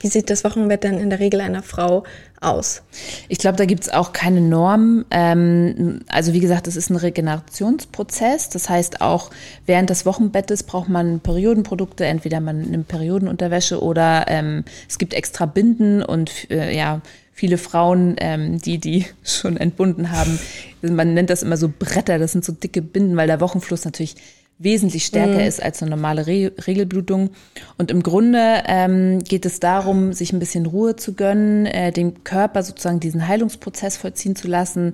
Wie 0.00 0.08
sieht 0.08 0.30
das 0.30 0.44
Wochenbett 0.44 0.84
denn 0.84 0.98
in 0.98 1.10
der 1.10 1.20
Regel 1.20 1.40
einer 1.40 1.62
Frau 1.62 2.04
aus? 2.40 2.82
Ich 3.28 3.38
glaube, 3.38 3.56
da 3.56 3.64
gibt 3.64 3.84
es 3.84 3.88
auch 3.88 4.12
keine 4.12 4.40
Norm. 4.40 5.04
Ähm, 5.10 6.00
also 6.08 6.32
wie 6.32 6.40
gesagt, 6.40 6.66
es 6.66 6.76
ist 6.76 6.90
ein 6.90 6.96
Regenerationsprozess. 6.96 8.48
Das 8.48 8.68
heißt, 8.68 9.00
auch 9.00 9.30
während 9.66 9.90
des 9.90 10.04
Wochenbettes 10.06 10.64
braucht 10.64 10.88
man 10.88 11.20
Periodenprodukte. 11.20 12.04
Entweder 12.04 12.40
man 12.40 12.62
nimmt 12.62 12.88
Periodenunterwäsche 12.88 13.82
oder 13.82 14.24
ähm, 14.28 14.64
es 14.88 14.98
gibt 14.98 15.14
extra 15.14 15.46
Binden 15.46 16.02
und 16.02 16.50
äh, 16.50 16.74
ja, 16.76 17.00
viele 17.32 17.58
Frauen, 17.58 18.16
ähm, 18.18 18.58
die 18.58 18.78
die 18.78 19.06
schon 19.24 19.56
entbunden 19.56 20.10
haben, 20.10 20.38
man 20.82 21.14
nennt 21.14 21.30
das 21.30 21.42
immer 21.42 21.56
so 21.56 21.72
Bretter. 21.76 22.18
Das 22.18 22.32
sind 22.32 22.44
so 22.44 22.52
dicke 22.52 22.82
Binden, 22.82 23.16
weil 23.16 23.28
der 23.28 23.40
Wochenfluss 23.40 23.84
natürlich 23.84 24.16
wesentlich 24.58 25.04
stärker 25.04 25.40
mhm. 25.40 25.46
ist 25.46 25.62
als 25.62 25.82
eine 25.82 25.90
normale 25.90 26.26
Re 26.26 26.52
Regelblutung. 26.66 27.30
Und 27.78 27.90
im 27.90 28.02
Grunde 28.02 28.62
ähm, 28.66 29.18
geht 29.24 29.44
es 29.44 29.60
darum, 29.60 30.12
sich 30.12 30.32
ein 30.32 30.38
bisschen 30.38 30.66
Ruhe 30.66 30.96
zu 30.96 31.14
gönnen, 31.14 31.66
äh, 31.66 31.92
dem 31.92 32.24
Körper 32.24 32.62
sozusagen 32.62 33.00
diesen 33.00 33.26
Heilungsprozess 33.26 33.96
vollziehen 33.96 34.36
zu 34.36 34.48
lassen. 34.48 34.86
Mhm. 34.86 34.92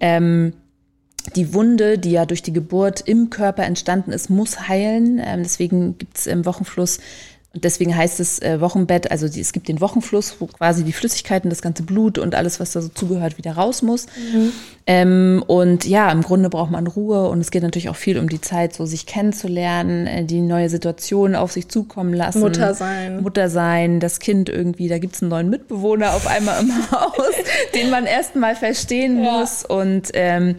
Ähm, 0.00 0.52
die 1.36 1.52
Wunde, 1.52 1.98
die 1.98 2.12
ja 2.12 2.24
durch 2.24 2.42
die 2.42 2.52
Geburt 2.52 3.02
im 3.06 3.30
Körper 3.30 3.64
entstanden 3.64 4.12
ist, 4.12 4.30
muss 4.30 4.68
heilen. 4.68 5.20
Ähm, 5.22 5.42
deswegen 5.42 5.98
gibt 5.98 6.18
es 6.18 6.26
im 6.26 6.46
Wochenfluss 6.46 6.98
und 7.52 7.64
deswegen 7.64 7.96
heißt 7.96 8.20
es 8.20 8.40
äh, 8.42 8.60
Wochenbett, 8.60 9.10
also 9.10 9.28
die, 9.28 9.40
es 9.40 9.52
gibt 9.52 9.66
den 9.66 9.80
Wochenfluss, 9.80 10.36
wo 10.38 10.46
quasi 10.46 10.84
die 10.84 10.92
Flüssigkeiten, 10.92 11.50
das 11.50 11.62
ganze 11.62 11.82
Blut 11.82 12.16
und 12.16 12.36
alles, 12.36 12.60
was 12.60 12.70
da 12.70 12.80
so 12.80 12.88
zugehört, 12.88 13.38
wieder 13.38 13.52
raus 13.52 13.82
muss. 13.82 14.06
Mhm. 14.06 14.52
Ähm, 14.86 15.44
und 15.48 15.84
ja, 15.84 16.12
im 16.12 16.22
Grunde 16.22 16.48
braucht 16.48 16.70
man 16.70 16.86
Ruhe 16.86 17.28
und 17.28 17.40
es 17.40 17.50
geht 17.50 17.64
natürlich 17.64 17.88
auch 17.88 17.96
viel 17.96 18.20
um 18.20 18.28
die 18.28 18.40
Zeit, 18.40 18.74
so 18.74 18.86
sich 18.86 19.04
kennenzulernen, 19.04 20.06
äh, 20.06 20.24
die 20.24 20.42
neue 20.42 20.68
Situation 20.68 21.34
auf 21.34 21.50
sich 21.50 21.68
zukommen 21.68 22.14
lassen. 22.14 22.38
Mutter 22.38 22.72
sein. 22.72 23.20
Mutter 23.20 23.50
sein, 23.50 23.98
das 23.98 24.20
Kind 24.20 24.48
irgendwie, 24.48 24.86
da 24.86 24.98
gibt's 24.98 25.20
einen 25.20 25.30
neuen 25.30 25.50
Mitbewohner 25.50 26.14
auf 26.14 26.28
einmal 26.28 26.60
im 26.60 26.70
Haus, 26.92 27.34
den 27.74 27.90
man 27.90 28.06
erst 28.06 28.36
mal 28.36 28.54
verstehen 28.54 29.24
ja. 29.24 29.40
muss. 29.40 29.64
Und 29.64 30.10
ähm, 30.14 30.54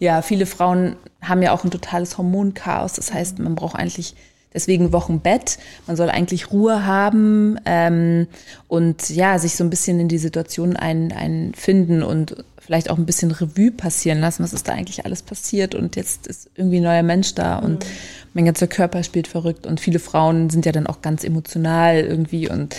ja, 0.00 0.22
viele 0.22 0.46
Frauen 0.46 0.96
haben 1.20 1.40
ja 1.40 1.52
auch 1.52 1.62
ein 1.62 1.70
totales 1.70 2.18
Hormonchaos. 2.18 2.94
Das 2.94 3.14
heißt, 3.14 3.38
man 3.38 3.54
braucht 3.54 3.76
eigentlich 3.76 4.16
Deswegen 4.54 4.92
Wochenbett. 4.92 5.58
Man 5.86 5.96
soll 5.96 6.10
eigentlich 6.10 6.52
Ruhe 6.52 6.84
haben 6.86 7.58
ähm, 7.64 8.26
und 8.68 9.08
ja, 9.10 9.38
sich 9.38 9.56
so 9.56 9.64
ein 9.64 9.70
bisschen 9.70 10.00
in 10.00 10.08
die 10.08 10.18
Situation 10.18 10.76
ein, 10.76 11.12
einfinden 11.12 12.02
und 12.02 12.44
vielleicht 12.58 12.90
auch 12.90 12.98
ein 12.98 13.06
bisschen 13.06 13.32
Revue 13.32 13.72
passieren 13.72 14.20
lassen, 14.20 14.42
was 14.42 14.52
ist 14.52 14.68
da 14.68 14.72
eigentlich 14.72 15.04
alles 15.04 15.22
passiert 15.22 15.74
und 15.74 15.96
jetzt 15.96 16.26
ist 16.26 16.48
irgendwie 16.54 16.76
ein 16.76 16.84
neuer 16.84 17.02
Mensch 17.02 17.34
da 17.34 17.58
und 17.58 17.84
mhm. 17.84 17.90
mein 18.34 18.44
ganzer 18.44 18.68
Körper 18.68 19.02
spielt 19.02 19.26
verrückt 19.26 19.66
und 19.66 19.80
viele 19.80 19.98
Frauen 19.98 20.48
sind 20.48 20.64
ja 20.64 20.72
dann 20.72 20.86
auch 20.86 21.02
ganz 21.02 21.24
emotional 21.24 21.96
irgendwie 21.96 22.48
und 22.48 22.76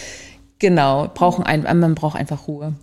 genau, 0.60 1.12
brauchen 1.14 1.44
ein, 1.44 1.64
man 1.80 1.96
braucht 1.96 2.18
einfach 2.18 2.48
Ruhe. 2.48 2.74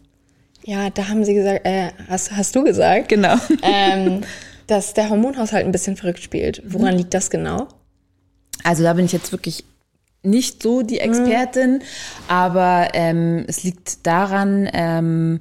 Ja, 0.62 0.91
da 0.91 1.09
haben 1.09 1.25
sie 1.25 1.35
gesagt, 1.35 1.64
äh, 1.64 1.91
hast, 2.09 2.33
hast 2.37 2.55
du 2.55 2.64
gesagt? 2.64 3.09
Genau. 3.09 3.35
Ähm, 3.62 4.21
dass 4.67 4.95
der 4.95 5.09
Hormonhaushalt 5.09 5.64
ein 5.64 5.73
bisschen 5.73 5.97
verrückt 5.97 6.23
spielt. 6.23 6.62
Woran 6.64 6.93
mhm. 6.93 6.99
liegt 6.99 7.14
das 7.14 7.31
genau? 7.31 7.67
Also 8.64 8.83
da 8.83 8.92
bin 8.92 9.05
ich 9.05 9.12
jetzt 9.12 9.33
wirklich 9.33 9.64
nicht 10.23 10.62
so 10.62 10.83
die 10.83 11.01
Expertin, 11.01 11.75
mhm. 11.75 11.83
aber 12.29 12.88
ähm, 12.92 13.44
es 13.49 13.62
liegt 13.62 14.07
daran, 14.07 14.68
ähm, 14.73 15.40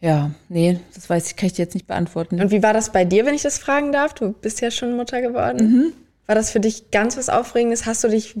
ja, 0.00 0.32
nee, 0.50 0.78
das 0.94 1.08
weiß 1.08 1.28
ich, 1.28 1.36
kann 1.36 1.46
ich 1.46 1.54
dir 1.54 1.62
jetzt 1.62 1.74
nicht 1.74 1.86
beantworten. 1.86 2.40
Und 2.40 2.50
wie 2.50 2.62
war 2.62 2.74
das 2.74 2.92
bei 2.92 3.06
dir, 3.06 3.24
wenn 3.24 3.34
ich 3.34 3.42
das 3.42 3.56
fragen 3.56 3.92
darf? 3.92 4.12
Du 4.12 4.32
bist 4.32 4.60
ja 4.60 4.70
schon 4.70 4.96
Mutter 4.96 5.22
geworden. 5.22 5.56
Mhm. 5.66 5.92
War 6.26 6.34
das 6.34 6.50
für 6.50 6.60
dich 6.60 6.90
ganz 6.90 7.16
was 7.16 7.30
Aufregendes? 7.30 7.86
Hast 7.86 8.04
du 8.04 8.08
dich 8.08 8.34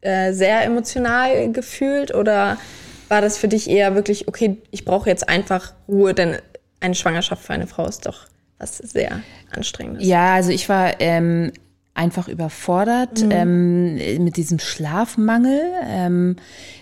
äh, 0.00 0.32
sehr 0.32 0.64
emotional 0.64 1.52
gefühlt 1.52 2.12
oder 2.14 2.58
war 3.08 3.20
das 3.20 3.38
für 3.38 3.48
dich 3.48 3.68
eher 3.68 3.94
wirklich, 3.94 4.28
okay, 4.28 4.56
ich 4.70 4.84
brauche 4.84 5.08
jetzt 5.08 5.28
einfach 5.28 5.74
Ruhe, 5.88 6.14
denn 6.14 6.38
eine 6.80 6.94
Schwangerschaft 6.94 7.44
für 7.44 7.52
eine 7.52 7.66
Frau 7.66 7.86
ist 7.86 8.06
doch 8.06 8.26
was 8.58 8.78
sehr 8.78 9.22
anstrengendes. 9.50 10.06
Ja, 10.06 10.34
also 10.34 10.50
ich 10.50 10.68
war 10.68 11.00
ähm, 11.00 11.52
einfach 11.92 12.28
überfordert 12.28 13.24
mhm. 13.24 13.30
ähm, 13.30 14.24
mit 14.24 14.36
diesem 14.36 14.58
Schlafmangel. 14.58 15.60
Ähm, 15.86 16.36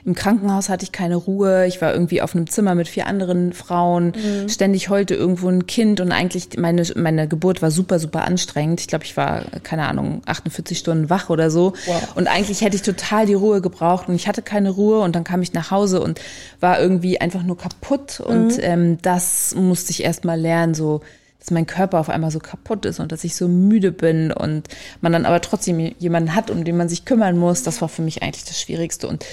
Im 0.04 0.14
Krankenhaus 0.14 0.68
hatte 0.68 0.84
ich 0.84 0.92
keine 0.92 1.16
Ruhe. 1.16 1.66
Ich 1.66 1.80
war 1.80 1.92
irgendwie 1.92 2.20
auf 2.20 2.36
einem 2.36 2.46
Zimmer 2.46 2.74
mit 2.74 2.88
vier 2.88 3.06
anderen 3.06 3.52
Frauen. 3.52 4.12
Mhm. 4.12 4.48
Ständig 4.48 4.90
heulte 4.90 5.14
irgendwo 5.14 5.48
ein 5.48 5.66
Kind 5.66 6.00
und 6.00 6.12
eigentlich 6.12 6.58
meine 6.58 6.84
meine 6.94 7.26
Geburt 7.26 7.62
war 7.62 7.70
super 7.70 7.98
super 7.98 8.24
anstrengend. 8.24 8.80
Ich 8.80 8.86
glaube, 8.86 9.04
ich 9.04 9.16
war 9.16 9.44
keine 9.62 9.88
Ahnung 9.88 10.22
48 10.26 10.78
Stunden 10.78 11.10
wach 11.10 11.30
oder 11.30 11.50
so. 11.50 11.72
Wow. 11.86 12.16
Und 12.16 12.28
eigentlich 12.28 12.60
hätte 12.60 12.76
ich 12.76 12.82
total 12.82 13.26
die 13.26 13.34
Ruhe 13.34 13.60
gebraucht 13.62 14.08
und 14.08 14.14
ich 14.14 14.28
hatte 14.28 14.42
keine 14.42 14.70
Ruhe 14.70 15.00
und 15.00 15.16
dann 15.16 15.24
kam 15.24 15.40
ich 15.42 15.52
nach 15.54 15.70
Hause 15.70 16.00
und 16.00 16.20
war 16.60 16.78
irgendwie 16.78 17.20
einfach 17.20 17.42
nur 17.42 17.56
kaputt 17.56 18.20
und 18.20 18.58
mhm. 18.58 18.62
ähm, 18.62 18.98
das 19.02 19.54
musste 19.54 19.90
ich 19.90 20.04
erst 20.04 20.24
mal 20.24 20.38
lernen 20.38 20.74
so 20.74 21.00
dass 21.38 21.50
mein 21.50 21.66
Körper 21.66 22.00
auf 22.00 22.08
einmal 22.08 22.30
so 22.30 22.40
kaputt 22.40 22.84
ist 22.84 23.00
und 23.00 23.12
dass 23.12 23.24
ich 23.24 23.36
so 23.36 23.48
müde 23.48 23.92
bin 23.92 24.32
und 24.32 24.68
man 25.00 25.12
dann 25.12 25.26
aber 25.26 25.40
trotzdem 25.40 25.78
jemanden 25.98 26.34
hat, 26.34 26.50
um 26.50 26.64
den 26.64 26.76
man 26.76 26.88
sich 26.88 27.04
kümmern 27.04 27.38
muss, 27.38 27.62
das 27.62 27.80
war 27.80 27.88
für 27.88 28.02
mich 28.02 28.22
eigentlich 28.22 28.44
das 28.44 28.60
Schwierigste. 28.60 29.08
Und 29.08 29.24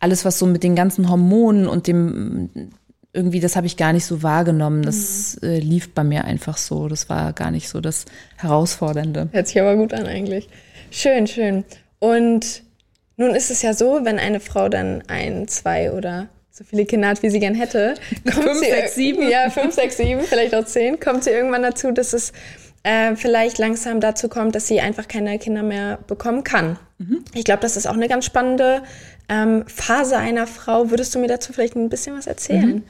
alles, 0.00 0.24
was 0.24 0.38
so 0.38 0.46
mit 0.46 0.62
den 0.62 0.76
ganzen 0.76 1.08
Hormonen 1.08 1.66
und 1.66 1.86
dem 1.86 2.70
irgendwie, 3.12 3.40
das 3.40 3.56
habe 3.56 3.66
ich 3.66 3.76
gar 3.76 3.92
nicht 3.92 4.04
so 4.04 4.22
wahrgenommen. 4.22 4.82
Das 4.82 5.38
mhm. 5.40 5.48
äh, 5.48 5.58
lief 5.58 5.94
bei 5.94 6.04
mir 6.04 6.24
einfach 6.24 6.56
so. 6.56 6.88
Das 6.88 7.08
war 7.08 7.32
gar 7.32 7.50
nicht 7.50 7.68
so 7.68 7.80
das 7.80 8.04
Herausfordernde. 8.36 9.28
Hört 9.32 9.48
sich 9.48 9.60
aber 9.60 9.76
gut 9.76 9.94
an 9.94 10.06
eigentlich. 10.06 10.48
Schön, 10.90 11.26
schön. 11.26 11.64
Und 11.98 12.62
nun 13.16 13.34
ist 13.34 13.50
es 13.50 13.62
ja 13.62 13.74
so, 13.74 14.00
wenn 14.04 14.18
eine 14.18 14.40
Frau 14.40 14.68
dann 14.68 15.02
ein, 15.08 15.48
zwei 15.48 15.92
oder 15.92 16.28
so 16.58 16.64
viele 16.64 16.86
Kinder 16.86 17.08
hat, 17.08 17.22
wie 17.22 17.30
sie 17.30 17.38
gern 17.38 17.54
hätte. 17.54 17.94
Kommt 18.24 18.44
fünf, 18.44 18.58
sie, 18.58 18.70
sechs, 18.70 18.94
sieben. 18.96 19.28
Ja, 19.28 19.48
fünf, 19.48 19.74
sechs, 19.74 19.96
sieben, 19.96 20.22
vielleicht 20.22 20.54
auch 20.54 20.64
zehn. 20.64 20.98
Kommt 20.98 21.22
sie 21.22 21.30
irgendwann 21.30 21.62
dazu, 21.62 21.92
dass 21.92 22.12
es 22.12 22.32
äh, 22.82 23.14
vielleicht 23.14 23.58
langsam 23.58 24.00
dazu 24.00 24.28
kommt, 24.28 24.54
dass 24.54 24.66
sie 24.66 24.80
einfach 24.80 25.06
keine 25.06 25.38
Kinder 25.38 25.62
mehr 25.62 25.98
bekommen 26.08 26.42
kann. 26.42 26.78
Mhm. 26.98 27.24
Ich 27.34 27.44
glaube, 27.44 27.60
das 27.60 27.76
ist 27.76 27.86
auch 27.86 27.94
eine 27.94 28.08
ganz 28.08 28.24
spannende 28.24 28.82
ähm, 29.28 29.64
Phase 29.66 30.16
einer 30.16 30.46
Frau. 30.46 30.90
Würdest 30.90 31.14
du 31.14 31.18
mir 31.18 31.28
dazu 31.28 31.52
vielleicht 31.52 31.76
ein 31.76 31.88
bisschen 31.88 32.16
was 32.16 32.26
erzählen? 32.26 32.76
Mhm. 32.76 32.82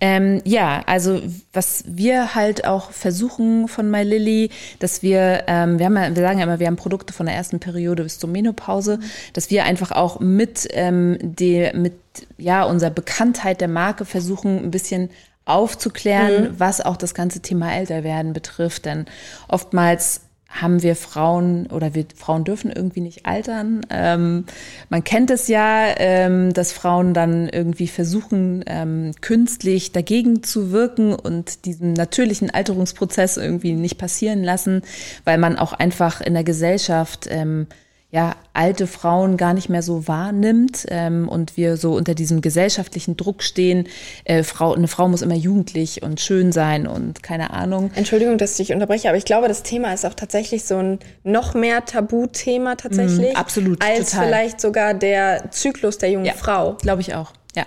Ähm, 0.00 0.40
ja, 0.44 0.82
also 0.86 1.20
was 1.52 1.84
wir 1.86 2.34
halt 2.34 2.66
auch 2.66 2.90
versuchen 2.90 3.68
von 3.68 3.90
My 3.90 4.02
Lily, 4.02 4.50
dass 4.78 5.02
wir, 5.02 5.44
ähm, 5.46 5.78
wir, 5.78 5.86
haben 5.86 5.96
ja, 5.96 6.14
wir 6.14 6.22
sagen 6.22 6.38
ja 6.38 6.44
immer, 6.44 6.58
wir 6.58 6.66
haben 6.66 6.76
Produkte 6.76 7.12
von 7.12 7.26
der 7.26 7.34
ersten 7.34 7.60
Periode 7.60 8.02
bis 8.02 8.18
zur 8.18 8.30
Menopause, 8.30 8.96
mhm. 8.96 9.02
dass 9.34 9.50
wir 9.50 9.64
einfach 9.64 9.92
auch 9.92 10.20
mit, 10.20 10.66
ähm, 10.72 11.18
die, 11.20 11.70
mit 11.74 11.94
ja, 12.38 12.64
unserer 12.64 12.90
Bekanntheit 12.90 13.60
der 13.60 13.68
Marke 13.68 14.04
versuchen, 14.04 14.64
ein 14.64 14.70
bisschen 14.70 15.10
aufzuklären, 15.44 16.44
mhm. 16.44 16.60
was 16.60 16.80
auch 16.80 16.96
das 16.96 17.14
ganze 17.14 17.40
Thema 17.40 17.74
Älterwerden 17.74 18.32
betrifft. 18.32 18.86
Denn 18.86 19.06
oftmals 19.48 20.21
haben 20.52 20.82
wir 20.82 20.94
Frauen 20.96 21.66
oder 21.66 21.94
wir 21.94 22.04
Frauen 22.14 22.44
dürfen 22.44 22.70
irgendwie 22.70 23.00
nicht 23.00 23.24
altern. 23.26 23.80
Ähm, 23.90 24.44
man 24.90 25.02
kennt 25.02 25.30
es 25.30 25.48
ja, 25.48 25.86
ähm, 25.96 26.52
dass 26.52 26.72
Frauen 26.72 27.14
dann 27.14 27.48
irgendwie 27.48 27.88
versuchen, 27.88 28.62
ähm, 28.66 29.12
künstlich 29.20 29.92
dagegen 29.92 30.42
zu 30.42 30.70
wirken 30.70 31.14
und 31.14 31.64
diesen 31.64 31.94
natürlichen 31.94 32.50
Alterungsprozess 32.50 33.38
irgendwie 33.38 33.72
nicht 33.72 33.98
passieren 33.98 34.44
lassen, 34.44 34.82
weil 35.24 35.38
man 35.38 35.58
auch 35.58 35.72
einfach 35.72 36.20
in 36.20 36.34
der 36.34 36.44
Gesellschaft 36.44 37.26
ähm, 37.30 37.66
ja, 38.12 38.36
alte 38.52 38.86
Frauen 38.86 39.38
gar 39.38 39.54
nicht 39.54 39.70
mehr 39.70 39.82
so 39.82 40.06
wahrnimmt 40.06 40.84
ähm, 40.90 41.30
und 41.30 41.56
wir 41.56 41.78
so 41.78 41.94
unter 41.94 42.14
diesem 42.14 42.42
gesellschaftlichen 42.42 43.16
Druck 43.16 43.42
stehen, 43.42 43.88
äh, 44.24 44.42
Frau, 44.42 44.74
eine 44.74 44.86
Frau 44.86 45.08
muss 45.08 45.22
immer 45.22 45.34
jugendlich 45.34 46.02
und 46.02 46.20
schön 46.20 46.52
sein 46.52 46.86
und 46.86 47.22
keine 47.22 47.54
Ahnung. 47.54 47.90
Entschuldigung, 47.94 48.36
dass 48.36 48.58
ich 48.60 48.70
unterbreche, 48.70 49.08
aber 49.08 49.16
ich 49.16 49.24
glaube, 49.24 49.48
das 49.48 49.62
Thema 49.62 49.94
ist 49.94 50.04
auch 50.04 50.12
tatsächlich 50.12 50.64
so 50.64 50.76
ein 50.76 50.98
noch 51.24 51.54
mehr 51.54 51.86
Tabuthema 51.86 52.74
tatsächlich. 52.74 53.32
Mm, 53.32 53.36
absolut. 53.36 53.82
Als 53.82 54.10
total. 54.10 54.26
vielleicht 54.26 54.60
sogar 54.60 54.92
der 54.92 55.50
Zyklus 55.50 55.96
der 55.96 56.10
jungen 56.10 56.26
ja, 56.26 56.34
Frau. 56.34 56.74
Glaube 56.82 57.00
ich 57.00 57.14
auch. 57.14 57.32
Ja. 57.56 57.64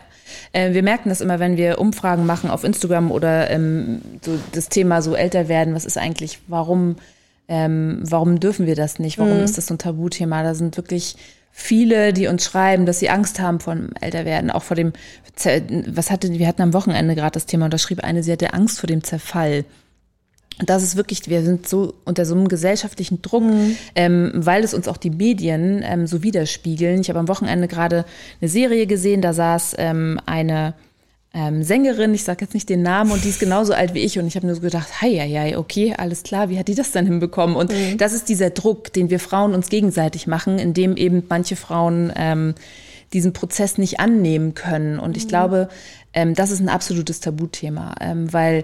Äh, 0.51 0.75
wir 0.75 0.83
merken 0.83 1.09
das 1.09 1.21
immer, 1.21 1.39
wenn 1.39 1.57
wir 1.57 1.79
Umfragen 1.79 2.27
machen 2.27 2.51
auf 2.51 2.63
Instagram 2.63 3.09
oder 3.09 3.49
ähm, 3.49 3.99
so 4.23 4.37
das 4.51 4.69
Thema 4.69 5.01
so 5.01 5.15
älter 5.15 5.47
werden, 5.47 5.73
was 5.73 5.85
ist 5.85 5.97
eigentlich, 5.97 6.37
warum 6.47 6.97
ähm, 7.47 7.99
warum 8.01 8.39
dürfen 8.39 8.65
wir 8.65 8.75
das 8.75 8.99
nicht? 8.99 9.17
Warum 9.17 9.37
mhm. 9.37 9.43
ist 9.43 9.57
das 9.57 9.67
so 9.67 9.73
ein 9.73 9.77
Tabuthema? 9.77 10.43
Da 10.43 10.55
sind 10.55 10.77
wirklich 10.77 11.15
viele, 11.51 12.11
die 12.11 12.27
uns 12.27 12.43
schreiben, 12.43 12.85
dass 12.85 12.99
sie 12.99 13.09
Angst 13.09 13.39
haben 13.39 13.59
vor 13.61 13.75
dem 13.75 13.91
Älterwerden, 14.01 14.51
auch 14.51 14.63
vor 14.63 14.75
dem, 14.75 14.91
was 15.87 16.11
hatte, 16.11 16.29
wir 16.31 16.47
hatten 16.47 16.61
am 16.61 16.73
Wochenende 16.73 17.15
gerade 17.15 17.33
das 17.33 17.45
Thema, 17.45 17.65
und 17.65 17.73
da 17.73 17.77
schrieb 17.77 18.03
eine, 18.03 18.23
sie 18.23 18.31
hatte 18.31 18.53
Angst 18.53 18.79
vor 18.79 18.87
dem 18.87 19.03
Zerfall. 19.03 19.63
Das 20.65 20.83
ist 20.83 20.95
wirklich, 20.95 21.29
wir 21.29 21.43
sind 21.43 21.67
so 21.67 21.93
unter 22.05 22.25
so 22.25 22.35
einem 22.35 22.47
gesellschaftlichen 22.47 23.21
Druck, 23.21 23.43
mhm. 23.43 23.77
ähm, 23.95 24.31
weil 24.35 24.63
es 24.63 24.73
uns 24.73 24.87
auch 24.87 24.97
die 24.97 25.09
Medien 25.09 25.81
ähm, 25.85 26.07
so 26.07 26.23
widerspiegeln. 26.23 27.01
Ich 27.01 27.09
habe 27.09 27.19
am 27.19 27.27
Wochenende 27.27 27.67
gerade 27.67 28.05
eine 28.41 28.49
Serie 28.49 28.85
gesehen, 28.85 29.21
da 29.21 29.33
saß 29.33 29.75
ähm, 29.77 30.19
eine 30.25 30.73
ähm, 31.35 31.63
Sängerin, 31.63 32.13
ich 32.13 32.23
sage 32.23 32.45
jetzt 32.45 32.53
nicht 32.53 32.69
den 32.69 32.81
Namen, 32.81 33.11
und 33.11 33.25
die 33.25 33.29
ist 33.29 33.41
genauso 33.41 33.73
alt 33.73 33.93
wie 33.93 33.99
ich. 33.99 34.17
Und 34.17 34.25
ich 34.25 34.37
habe 34.37 34.47
nur 34.47 34.55
so 34.55 34.61
gedacht, 34.61 35.01
hei, 35.01 35.17
hei, 35.19 35.29
hei, 35.29 35.57
okay, 35.57 35.93
alles 35.97 36.23
klar, 36.23 36.49
wie 36.49 36.57
hat 36.57 36.69
die 36.69 36.75
das 36.75 36.93
dann 36.93 37.05
hinbekommen? 37.05 37.57
Und 37.57 37.71
mhm. 37.71 37.97
das 37.97 38.13
ist 38.13 38.29
dieser 38.29 38.51
Druck, 38.51 38.93
den 38.93 39.09
wir 39.09 39.19
Frauen 39.19 39.53
uns 39.53 39.67
gegenseitig 39.67 40.27
machen, 40.27 40.57
indem 40.57 40.95
eben 40.95 41.23
manche 41.27 41.57
Frauen 41.57 42.13
ähm, 42.15 42.55
diesen 43.11 43.33
Prozess 43.33 43.77
nicht 43.77 43.99
annehmen 43.99 44.53
können. 44.53 44.97
Und 44.97 45.17
ich 45.17 45.25
mhm. 45.25 45.29
glaube, 45.29 45.69
ähm, 46.13 46.35
das 46.35 46.51
ist 46.51 46.61
ein 46.61 46.69
absolutes 46.69 47.19
Tabuthema, 47.19 47.95
ähm, 47.99 48.31
weil 48.31 48.63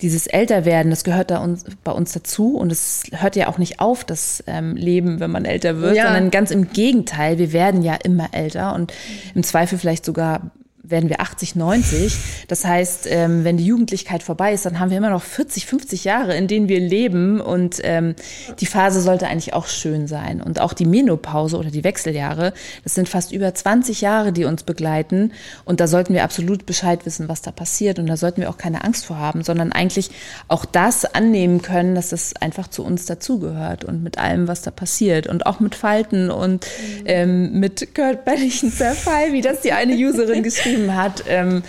dieses 0.00 0.28
Älterwerden, 0.28 0.90
das 0.90 1.02
gehört 1.02 1.32
da 1.32 1.38
uns, 1.38 1.64
bei 1.82 1.92
uns 1.92 2.12
dazu 2.12 2.56
und 2.56 2.70
es 2.70 3.02
hört 3.12 3.34
ja 3.34 3.48
auch 3.48 3.58
nicht 3.58 3.80
auf, 3.80 4.04
das 4.04 4.44
ähm, 4.46 4.76
Leben, 4.76 5.18
wenn 5.18 5.30
man 5.30 5.44
älter 5.44 5.80
wird, 5.80 5.96
ja. 5.96 6.04
sondern 6.04 6.30
ganz 6.30 6.52
im 6.52 6.72
Gegenteil, 6.72 7.38
wir 7.38 7.52
werden 7.52 7.82
ja 7.82 7.94
immer 7.94 8.28
älter 8.32 8.74
und 8.74 8.92
im 9.34 9.42
Zweifel 9.42 9.78
vielleicht 9.78 10.04
sogar 10.04 10.52
werden 10.82 11.08
wir 11.08 11.20
80, 11.20 11.54
90. 11.54 12.16
Das 12.48 12.64
heißt, 12.64 13.06
ähm, 13.08 13.44
wenn 13.44 13.56
die 13.56 13.64
Jugendlichkeit 13.64 14.22
vorbei 14.22 14.52
ist, 14.52 14.66
dann 14.66 14.80
haben 14.80 14.90
wir 14.90 14.98
immer 14.98 15.10
noch 15.10 15.22
40, 15.22 15.66
50 15.66 16.04
Jahre, 16.04 16.36
in 16.36 16.48
denen 16.48 16.68
wir 16.68 16.80
leben. 16.80 17.40
Und 17.40 17.80
ähm, 17.84 18.16
die 18.58 18.66
Phase 18.66 19.00
sollte 19.00 19.28
eigentlich 19.28 19.54
auch 19.54 19.68
schön 19.68 20.08
sein. 20.08 20.42
Und 20.42 20.60
auch 20.60 20.72
die 20.72 20.84
Menopause 20.84 21.56
oder 21.56 21.70
die 21.70 21.84
Wechseljahre, 21.84 22.52
das 22.82 22.94
sind 22.94 23.08
fast 23.08 23.32
über 23.32 23.54
20 23.54 24.00
Jahre, 24.00 24.32
die 24.32 24.44
uns 24.44 24.64
begleiten. 24.64 25.32
Und 25.64 25.78
da 25.78 25.86
sollten 25.86 26.14
wir 26.14 26.24
absolut 26.24 26.66
Bescheid 26.66 27.06
wissen, 27.06 27.28
was 27.28 27.42
da 27.42 27.52
passiert. 27.52 28.00
Und 28.00 28.08
da 28.08 28.16
sollten 28.16 28.40
wir 28.40 28.50
auch 28.50 28.58
keine 28.58 28.82
Angst 28.82 29.06
vor 29.06 29.18
haben, 29.18 29.44
sondern 29.44 29.70
eigentlich 29.70 30.10
auch 30.48 30.64
das 30.64 31.04
annehmen 31.04 31.62
können, 31.62 31.94
dass 31.94 32.08
das 32.08 32.34
einfach 32.36 32.66
zu 32.66 32.84
uns 32.84 33.06
dazugehört 33.06 33.84
und 33.84 34.02
mit 34.02 34.18
allem, 34.18 34.48
was 34.48 34.62
da 34.62 34.72
passiert. 34.72 35.28
Und 35.28 35.46
auch 35.46 35.60
mit 35.60 35.76
Falten 35.76 36.28
und 36.28 36.66
ähm, 37.04 37.60
mit 37.60 37.94
körperlichen 37.94 38.72
Zerfall, 38.72 39.32
wie 39.32 39.42
das 39.42 39.60
die 39.60 39.72
eine 39.72 39.94
Userin 39.94 40.42
geschrieben 40.42 40.71
geschrieben 40.72 40.96
hat. 40.96 41.24
Ähm, 41.26 41.62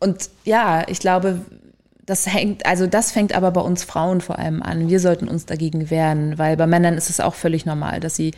und 0.00 0.30
ja, 0.44 0.84
ich 0.88 1.00
glaube, 1.00 1.40
das 2.06 2.26
hängt, 2.26 2.64
also 2.64 2.86
das 2.86 3.12
fängt 3.12 3.34
aber 3.34 3.50
bei 3.50 3.60
uns 3.60 3.84
Frauen 3.84 4.20
vor 4.20 4.38
allem 4.38 4.62
an. 4.62 4.88
Wir 4.88 5.00
sollten 5.00 5.28
uns 5.28 5.44
dagegen 5.44 5.90
wehren, 5.90 6.38
weil 6.38 6.56
bei 6.56 6.66
Männern 6.66 6.94
ist 6.94 7.10
es 7.10 7.20
auch 7.20 7.34
völlig 7.34 7.66
normal, 7.66 8.00
dass 8.00 8.16
sie 8.16 8.32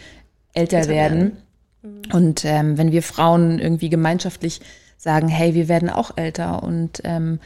älter, 0.54 0.78
älter 0.78 0.90
werden. 0.90 1.18
werden. 1.18 1.36
Mhm. 1.82 2.12
Und 2.12 2.44
ähm, 2.44 2.78
wenn 2.78 2.92
wir 2.92 3.02
Frauen 3.02 3.58
irgendwie 3.58 3.90
gemeinschaftlich 3.90 4.60
sagen, 4.96 5.28
hey, 5.28 5.54
wir 5.54 5.68
werden 5.68 5.88
auch 5.88 6.16
älter 6.16 6.62
und 6.62 7.00
ähm, 7.04 7.38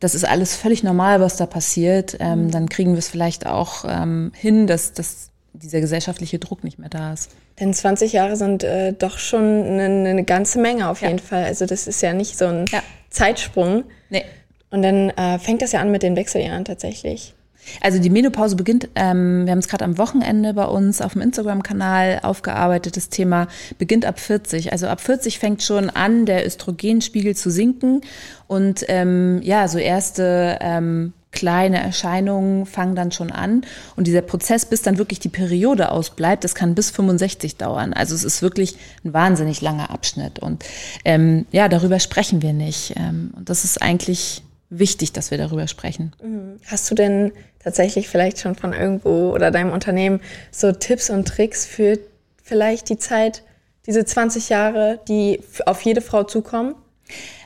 das 0.00 0.14
ist 0.14 0.24
alles 0.24 0.56
völlig 0.56 0.82
normal, 0.82 1.20
was 1.20 1.36
da 1.36 1.46
passiert, 1.46 2.16
ähm, 2.20 2.46
mhm. 2.46 2.50
dann 2.50 2.68
kriegen 2.68 2.92
wir 2.92 2.98
es 2.98 3.08
vielleicht 3.08 3.46
auch 3.46 3.84
ähm, 3.88 4.32
hin, 4.34 4.66
dass, 4.66 4.92
dass 4.92 5.30
dieser 5.58 5.80
gesellschaftliche 5.80 6.38
Druck 6.38 6.64
nicht 6.64 6.78
mehr 6.78 6.88
da 6.88 7.12
ist. 7.12 7.30
Denn 7.60 7.72
20 7.72 8.12
Jahre 8.12 8.36
sind 8.36 8.64
äh, 8.64 8.92
doch 8.92 9.18
schon 9.18 9.64
eine, 9.64 10.08
eine, 10.08 10.24
ganze 10.24 10.60
Menge 10.60 10.88
auf 10.88 11.02
jeden 11.02 11.18
Fall. 11.18 11.44
Also 11.44 11.66
das 11.66 11.86
ist 11.86 12.02
ja 12.02 12.12
nicht 12.12 12.36
so 12.36 12.46
ein 12.46 12.66
ja. 12.70 12.82
Zeitsprung. 13.10 13.84
Nee. 14.10 14.24
Und 14.70 14.82
dann 14.82 15.10
äh, 15.10 15.38
fängt 15.38 15.62
das 15.62 15.72
ja 15.72 15.80
an 15.80 15.90
mit 15.90 16.02
den 16.02 16.16
Wechseljahren 16.16 16.64
tatsächlich. 16.64 17.34
Also 17.80 17.98
die 17.98 18.10
Menopause 18.10 18.56
beginnt, 18.56 18.88
ähm, 18.94 19.44
wir 19.44 19.52
haben 19.52 19.58
es 19.58 19.68
gerade 19.68 19.84
am 19.84 19.98
Wochenende 19.98 20.54
bei 20.54 20.66
uns 20.66 21.00
auf 21.00 21.14
dem 21.14 21.22
Instagram-Kanal 21.22 22.20
aufgearbeitet, 22.22 22.96
das 22.96 23.08
Thema 23.08 23.48
beginnt 23.78 24.04
ab 24.04 24.20
40. 24.20 24.72
Also 24.72 24.86
ab 24.86 25.00
40 25.00 25.38
fängt 25.38 25.62
schon 25.62 25.90
an, 25.90 26.26
der 26.26 26.46
Östrogenspiegel 26.46 27.34
zu 27.34 27.50
sinken 27.50 28.02
und 28.46 28.84
ähm, 28.88 29.40
ja, 29.42 29.68
so 29.68 29.78
erste 29.78 30.58
ähm, 30.60 31.12
kleine 31.36 31.78
Erscheinungen 31.80 32.66
fangen 32.66 32.96
dann 32.96 33.12
schon 33.12 33.30
an. 33.30 33.62
Und 33.94 34.06
dieser 34.06 34.22
Prozess, 34.22 34.64
bis 34.64 34.82
dann 34.82 34.98
wirklich 34.98 35.20
die 35.20 35.28
Periode 35.28 35.92
ausbleibt, 35.92 36.42
das 36.42 36.54
kann 36.54 36.74
bis 36.74 36.90
65 36.90 37.56
dauern. 37.56 37.92
Also 37.92 38.14
es 38.14 38.24
ist 38.24 38.42
wirklich 38.42 38.76
ein 39.04 39.12
wahnsinnig 39.12 39.60
langer 39.60 39.90
Abschnitt. 39.90 40.38
Und 40.38 40.64
ähm, 41.04 41.46
ja, 41.52 41.68
darüber 41.68 42.00
sprechen 42.00 42.42
wir 42.42 42.54
nicht. 42.54 42.94
Ähm, 42.96 43.32
und 43.36 43.50
das 43.50 43.64
ist 43.64 43.82
eigentlich 43.82 44.42
wichtig, 44.70 45.12
dass 45.12 45.30
wir 45.30 45.38
darüber 45.38 45.68
sprechen. 45.68 46.12
Mhm. 46.22 46.58
Hast 46.66 46.90
du 46.90 46.94
denn 46.94 47.32
tatsächlich 47.62 48.08
vielleicht 48.08 48.40
schon 48.40 48.54
von 48.54 48.72
irgendwo 48.72 49.32
oder 49.32 49.50
deinem 49.50 49.72
Unternehmen 49.72 50.20
so 50.50 50.72
Tipps 50.72 51.10
und 51.10 51.28
Tricks 51.28 51.66
für 51.66 51.98
vielleicht 52.42 52.88
die 52.88 52.98
Zeit, 52.98 53.42
diese 53.86 54.04
20 54.04 54.48
Jahre, 54.48 55.00
die 55.06 55.40
auf 55.66 55.82
jede 55.82 56.00
Frau 56.00 56.24
zukommen? 56.24 56.74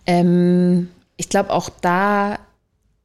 Ähm, 0.06 0.90
ich 1.16 1.28
glaube, 1.28 1.50
auch 1.50 1.68
da 1.68 2.38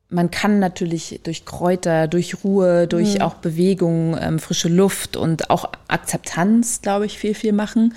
man 0.10 0.30
kann 0.30 0.60
natürlich 0.60 1.20
durch 1.24 1.46
Kräuter, 1.46 2.08
durch 2.08 2.44
Ruhe, 2.44 2.88
durch 2.88 3.15
mhm. 3.15 3.22
auch 3.22 3.36
Bewegung, 3.36 4.15
ähm, 4.20 4.39
frische 4.39 4.70
Luft 4.70 5.18
und 5.18 5.50
auch 5.50 5.72
Akzeptanz, 5.88 6.82
glaube 6.82 7.08
ich, 7.08 7.18
viel, 7.18 7.34
viel 7.34 7.54
machen. 7.54 7.96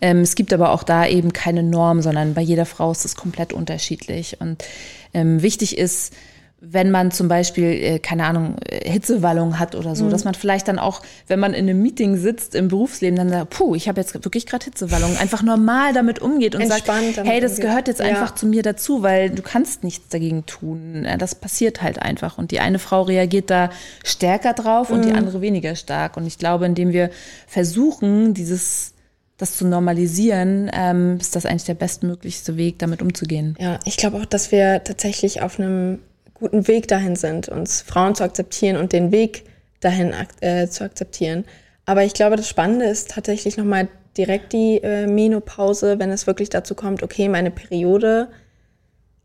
Ähm, 0.00 0.20
es 0.20 0.36
gibt 0.36 0.52
aber 0.52 0.70
auch 0.70 0.84
da 0.84 1.06
eben 1.06 1.32
keine 1.32 1.64
Norm, 1.64 2.00
sondern 2.00 2.34
bei 2.34 2.42
jeder 2.42 2.64
Frau 2.64 2.92
ist 2.92 3.04
es 3.04 3.16
komplett 3.16 3.52
unterschiedlich. 3.52 4.40
Und 4.40 4.64
ähm, 5.12 5.42
wichtig 5.42 5.76
ist, 5.76 6.14
wenn 6.60 6.90
man 6.90 7.12
zum 7.12 7.28
Beispiel, 7.28 7.66
äh, 7.66 7.98
keine 8.00 8.24
Ahnung, 8.24 8.56
äh, 8.68 8.90
Hitzewallung 8.90 9.60
hat 9.60 9.76
oder 9.76 9.94
so, 9.94 10.06
mhm. 10.06 10.10
dass 10.10 10.24
man 10.24 10.34
vielleicht 10.34 10.66
dann 10.66 10.80
auch, 10.80 11.02
wenn 11.28 11.38
man 11.38 11.54
in 11.54 11.68
einem 11.68 11.80
Meeting 11.80 12.16
sitzt 12.16 12.56
im 12.56 12.66
Berufsleben, 12.66 13.16
dann 13.16 13.28
sagt, 13.28 13.50
puh, 13.50 13.76
ich 13.76 13.88
habe 13.88 14.00
jetzt 14.00 14.12
wirklich 14.24 14.44
gerade 14.44 14.64
Hitzewallung, 14.64 15.16
einfach 15.18 15.42
normal 15.42 15.92
damit 15.92 16.18
umgeht 16.18 16.56
und 16.56 16.62
Entspannt 16.62 17.14
sagt, 17.14 17.28
hey, 17.28 17.40
das 17.40 17.52
umgeht. 17.52 17.64
gehört 17.66 17.88
jetzt 17.88 18.00
ja. 18.00 18.06
einfach 18.06 18.34
zu 18.34 18.46
mir 18.46 18.62
dazu, 18.62 19.02
weil 19.02 19.30
du 19.30 19.42
kannst 19.42 19.84
nichts 19.84 20.08
dagegen 20.08 20.46
tun. 20.46 21.06
Das 21.18 21.36
passiert 21.36 21.80
halt 21.80 22.02
einfach. 22.02 22.38
Und 22.38 22.50
die 22.50 22.58
eine 22.58 22.80
Frau 22.80 23.02
reagiert 23.02 23.50
da 23.50 23.70
stärker 24.02 24.52
drauf 24.52 24.90
und 24.90 25.04
die 25.04 25.10
mhm. 25.10 25.16
andere 25.16 25.40
weniger 25.40 25.76
stark. 25.76 26.16
Und 26.16 26.26
ich 26.26 26.38
glaube, 26.38 26.66
indem 26.66 26.92
wir 26.92 27.10
versuchen, 27.46 28.34
dieses 28.34 28.94
das 29.36 29.56
zu 29.56 29.64
normalisieren, 29.64 30.68
ähm, 30.74 31.16
ist 31.20 31.36
das 31.36 31.46
eigentlich 31.46 31.62
der 31.62 31.74
bestmöglichste 31.74 32.56
Weg, 32.56 32.80
damit 32.80 33.00
umzugehen. 33.00 33.56
Ja, 33.60 33.78
ich 33.84 33.96
glaube 33.96 34.16
auch, 34.16 34.24
dass 34.24 34.50
wir 34.50 34.82
tatsächlich 34.82 35.42
auf 35.42 35.60
einem 35.60 36.00
guten 36.38 36.68
Weg 36.68 36.88
dahin 36.88 37.16
sind, 37.16 37.48
uns 37.48 37.82
Frauen 37.82 38.14
zu 38.14 38.24
akzeptieren 38.24 38.76
und 38.76 38.92
den 38.92 39.12
Weg 39.12 39.44
dahin 39.80 40.14
äh, 40.40 40.68
zu 40.68 40.84
akzeptieren. 40.84 41.44
Aber 41.86 42.04
ich 42.04 42.14
glaube, 42.14 42.36
das 42.36 42.48
Spannende 42.48 42.86
ist 42.86 43.10
tatsächlich 43.10 43.56
nochmal 43.56 43.88
direkt 44.16 44.52
die 44.52 44.82
äh, 44.82 45.06
Menopause, 45.06 45.98
wenn 45.98 46.10
es 46.10 46.26
wirklich 46.26 46.50
dazu 46.50 46.74
kommt, 46.74 47.02
okay, 47.02 47.28
meine 47.28 47.50
Periode 47.50 48.28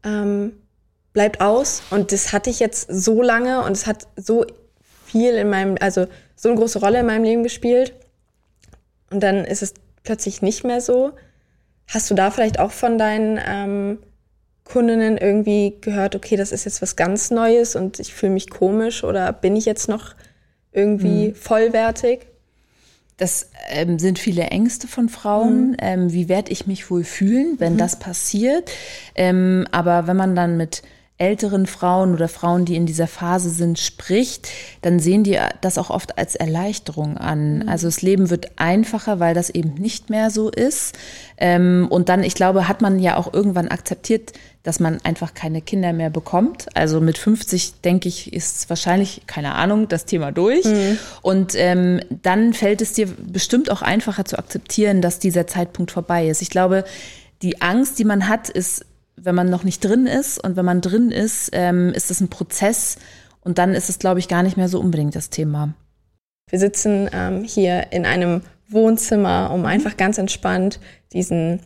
ähm, 0.04 0.54
bleibt 1.14 1.42
aus 1.42 1.84
und 1.90 2.12
das 2.12 2.32
hatte 2.32 2.50
ich 2.50 2.60
jetzt 2.60 2.88
so 2.92 3.22
lange 3.22 3.64
und 3.64 3.72
es 3.72 3.88
hat 3.88 4.08
so 4.16 4.46
viel 5.06 5.34
in 5.34 5.50
meinem, 5.50 5.78
also 5.80 6.08
so 6.36 6.50
eine 6.50 6.58
große 6.58 6.80
Rolle 6.80 7.00
in 7.00 7.06
meinem 7.06 7.24
Leben 7.24 7.44
gespielt 7.44 7.94
und 9.12 9.22
dann 9.22 9.46
ist 9.46 9.62
es 9.62 9.74
plötzlich 10.04 10.42
nicht 10.42 10.64
mehr 10.64 10.82
so. 10.82 11.12
Hast 11.88 12.10
du 12.10 12.16
da 12.16 12.32
vielleicht 12.32 12.60
auch 12.60 12.72
von 12.72 12.98
deinen 12.98 13.40
ähm, 13.46 14.00
Kundinnen 14.64 15.18
irgendwie 15.18 15.76
gehört, 15.82 16.16
okay, 16.16 16.36
das 16.36 16.52
ist 16.52 16.66
jetzt 16.66 16.82
was 16.82 16.96
ganz 16.96 17.32
Neues 17.32 17.76
und 17.76 18.00
ich 18.00 18.14
fühle 18.14 18.34
mich 18.34 18.50
komisch 18.50 19.04
oder 19.04 19.34
bin 19.34 19.56
ich 19.56 19.66
jetzt 19.66 19.90
noch 19.90 20.16
irgendwie 20.72 21.30
mhm. 21.30 21.36
vollwertig? 21.36 22.28
Das 23.18 23.52
ähm, 23.70 24.00
sind 24.00 24.18
viele 24.18 24.44
Ängste 24.44 24.88
von 24.88 25.08
Frauen. 25.08 25.72
Mhm. 25.72 25.78
Ähm, 25.80 26.14
wie 26.14 26.30
werde 26.30 26.52
ich 26.52 26.66
mich 26.66 26.90
wohl 26.90 27.04
fühlen, 27.04 27.56
wenn 27.60 27.74
mhm. 27.74 27.78
das 27.78 28.00
passiert? 28.00 28.72
Ähm, 29.16 29.68
aber 29.72 30.08
wenn 30.08 30.18
man 30.18 30.36
dann 30.36 30.58
mit 30.58 30.82
älteren 31.24 31.68
Frauen 31.68 32.14
oder 32.14 32.28
Frauen, 32.28 32.66
die 32.66 32.76
in 32.76 32.86
dieser 32.86 33.08
Phase 33.08 33.50
sind, 33.50 33.80
spricht, 33.80 34.50
dann 34.82 35.00
sehen 35.00 35.24
die 35.24 35.40
das 35.62 35.78
auch 35.78 35.90
oft 35.90 36.18
als 36.18 36.36
Erleichterung 36.36 37.18
an. 37.18 37.60
Mhm. 37.60 37.70
Also 37.70 37.88
das 37.88 38.02
Leben 38.02 38.30
wird 38.30 38.52
einfacher, 38.58 39.22
weil 39.22 39.34
das 39.34 39.50
eben 39.50 39.76
nicht 39.76 40.10
mehr 40.10 40.30
so 40.30 40.50
ist. 40.50 40.98
Ähm, 41.38 41.88
und 41.90 42.10
dann, 42.10 42.24
ich 42.24 42.36
glaube, 42.36 42.68
hat 42.68 42.82
man 42.82 43.00
ja 43.00 43.16
auch 43.16 43.34
irgendwann 43.34 43.70
akzeptiert, 43.70 44.34
dass 44.64 44.82
man 44.82 45.00
einfach 45.04 45.34
keine 45.34 45.62
Kinder 45.62 45.94
mehr 45.94 46.10
bekommt. 46.10 46.68
Also 46.74 47.00
mit 47.00 47.18
50, 47.18 47.82
denke 47.86 48.10
ich, 48.10 48.34
ist 48.34 48.70
wahrscheinlich, 48.70 49.22
keine 49.26 49.56
Ahnung, 49.56 49.88
das 49.88 50.04
Thema 50.04 50.34
durch. 50.34 50.66
Mhm. 50.66 51.00
Und 51.22 51.54
ähm, 51.56 52.02
dann 52.10 52.54
fällt 52.54 52.82
es 52.82 52.92
dir 52.92 53.08
bestimmt 53.08 53.72
auch 53.72 53.82
einfacher 53.82 54.26
zu 54.26 54.38
akzeptieren, 54.38 55.02
dass 55.02 55.20
dieser 55.20 55.48
Zeitpunkt 55.48 55.92
vorbei 55.92 56.28
ist. 56.28 56.42
Ich 56.42 56.50
glaube, 56.50 56.84
die 57.42 57.62
Angst, 57.62 57.98
die 57.98 58.06
man 58.06 58.28
hat, 58.28 58.50
ist 58.50 58.86
wenn 59.16 59.36
man 59.36 59.50
noch 59.50 59.64
nicht 59.64 59.84
drin 59.84 60.08
ist 60.08 60.44
und 60.44 60.56
wenn 60.56 60.66
man 60.66 60.82
drin 60.82 61.12
ist, 61.12 61.50
ähm, 61.54 61.94
ist 61.94 62.12
es 62.12 62.20
ein 62.22 62.30
Prozess 62.30 62.98
und 63.42 63.58
dann 63.58 63.74
ist 63.74 63.90
es, 63.90 64.00
glaube 64.00 64.20
ich, 64.20 64.28
gar 64.28 64.44
nicht 64.44 64.58
mehr 64.58 64.70
so 64.70 64.80
unbedingt 64.80 65.16
das 65.16 65.30
Thema. 65.30 65.74
Wir 66.50 66.60
sitzen 66.60 67.10
ähm, 67.14 67.44
hier 67.44 67.92
in 67.92 68.06
einem 68.06 68.42
Wohnzimmer, 68.70 69.52
um 69.54 69.66
einfach 69.66 69.98
ganz 69.98 70.18
entspannt 70.18 70.80
diesen 71.14 71.60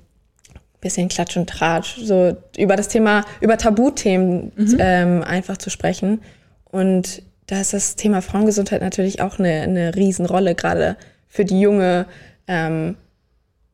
bisschen 0.81 1.09
Klatsch 1.09 1.37
und 1.37 1.49
Tratsch, 1.49 1.97
so 1.97 2.37
über 2.57 2.75
das 2.75 2.87
Thema, 2.87 3.25
über 3.41 3.57
Tabuthemen 3.57 4.51
mhm. 4.55 4.77
ähm, 4.79 5.23
einfach 5.23 5.57
zu 5.57 5.69
sprechen. 5.69 6.21
Und 6.65 7.23
da 7.47 7.61
ist 7.61 7.73
das 7.73 7.95
Thema 7.95 8.21
Frauengesundheit 8.21 8.81
natürlich 8.81 9.21
auch 9.21 9.39
eine, 9.39 9.61
eine 9.61 9.95
Riesenrolle, 9.95 10.53
gerade 10.53 10.97
für 11.27 11.45
die 11.45 11.59
junge 11.59 12.05
ähm, 12.47 12.95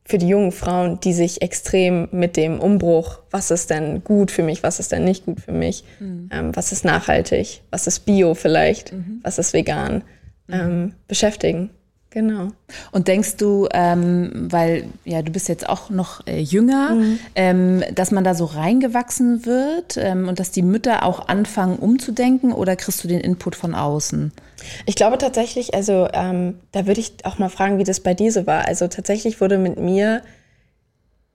für 0.05 0.17
die 0.17 0.27
jungen 0.27 0.51
Frauen, 0.51 0.99
die 0.99 1.13
sich 1.13 1.41
extrem 1.41 2.09
mit 2.11 2.35
dem 2.35 2.59
Umbruch, 2.59 3.19
was 3.31 3.51
ist 3.51 3.69
denn 3.69 4.03
gut 4.03 4.31
für 4.31 4.43
mich, 4.43 4.61
was 4.61 4.79
ist 4.79 4.91
denn 4.91 5.05
nicht 5.05 5.25
gut 5.25 5.39
für 5.39 5.53
mich, 5.53 5.85
mhm. 5.99 6.29
ähm, 6.31 6.55
was 6.55 6.71
ist 6.71 6.83
nachhaltig, 6.83 7.61
was 7.71 7.87
ist 7.87 8.01
bio 8.01 8.33
vielleicht, 8.33 8.91
mhm. 8.91 9.21
was 9.23 9.39
ist 9.39 9.53
vegan, 9.53 10.03
mhm. 10.47 10.53
ähm, 10.53 10.93
beschäftigen. 11.07 11.69
Genau. 12.13 12.49
Und 12.91 13.07
denkst 13.07 13.37
du, 13.37 13.67
ähm, 13.73 14.47
weil 14.51 14.85
ja 15.03 15.23
du 15.23 15.31
bist 15.31 15.49
jetzt 15.49 15.67
auch 15.67 15.89
noch 15.89 16.25
äh, 16.27 16.39
jünger, 16.39 16.91
mhm. 16.91 17.19
ähm, 17.33 17.83
dass 17.95 18.11
man 18.11 18.23
da 18.23 18.35
so 18.35 18.45
reingewachsen 18.45 19.47
wird 19.47 19.97
ähm, 19.97 20.27
und 20.27 20.39
dass 20.39 20.51
die 20.51 20.61
Mütter 20.61 21.03
auch 21.03 21.27
anfangen 21.27 21.79
umzudenken 21.79 22.53
oder 22.53 22.75
kriegst 22.75 23.03
du 23.03 23.07
den 23.07 23.19
Input 23.19 23.55
von 23.55 23.73
außen? 23.73 24.31
Ich 24.85 24.95
glaube 24.95 25.17
tatsächlich, 25.17 25.73
also 25.73 26.07
ähm, 26.13 26.59
da 26.71 26.85
würde 26.85 26.99
ich 26.99 27.13
auch 27.23 27.39
mal 27.39 27.49
fragen, 27.49 27.79
wie 27.79 27.83
das 27.83 27.99
bei 27.99 28.13
dir 28.13 28.31
so 28.31 28.45
war. 28.45 28.67
Also 28.67 28.87
tatsächlich 28.87 29.41
wurde 29.41 29.57
mit 29.57 29.79
mir 29.79 30.21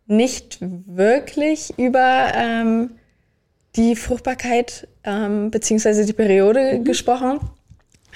nicht 0.07 0.59
wirklich 0.61 1.77
über 1.77 2.29
ähm, 2.37 2.91
die 3.75 3.97
Fruchtbarkeit 3.97 4.87
ähm, 5.03 5.51
beziehungsweise 5.51 6.07
die 6.07 6.13
Periode 6.13 6.79
mhm. 6.79 6.85
gesprochen. 6.85 7.41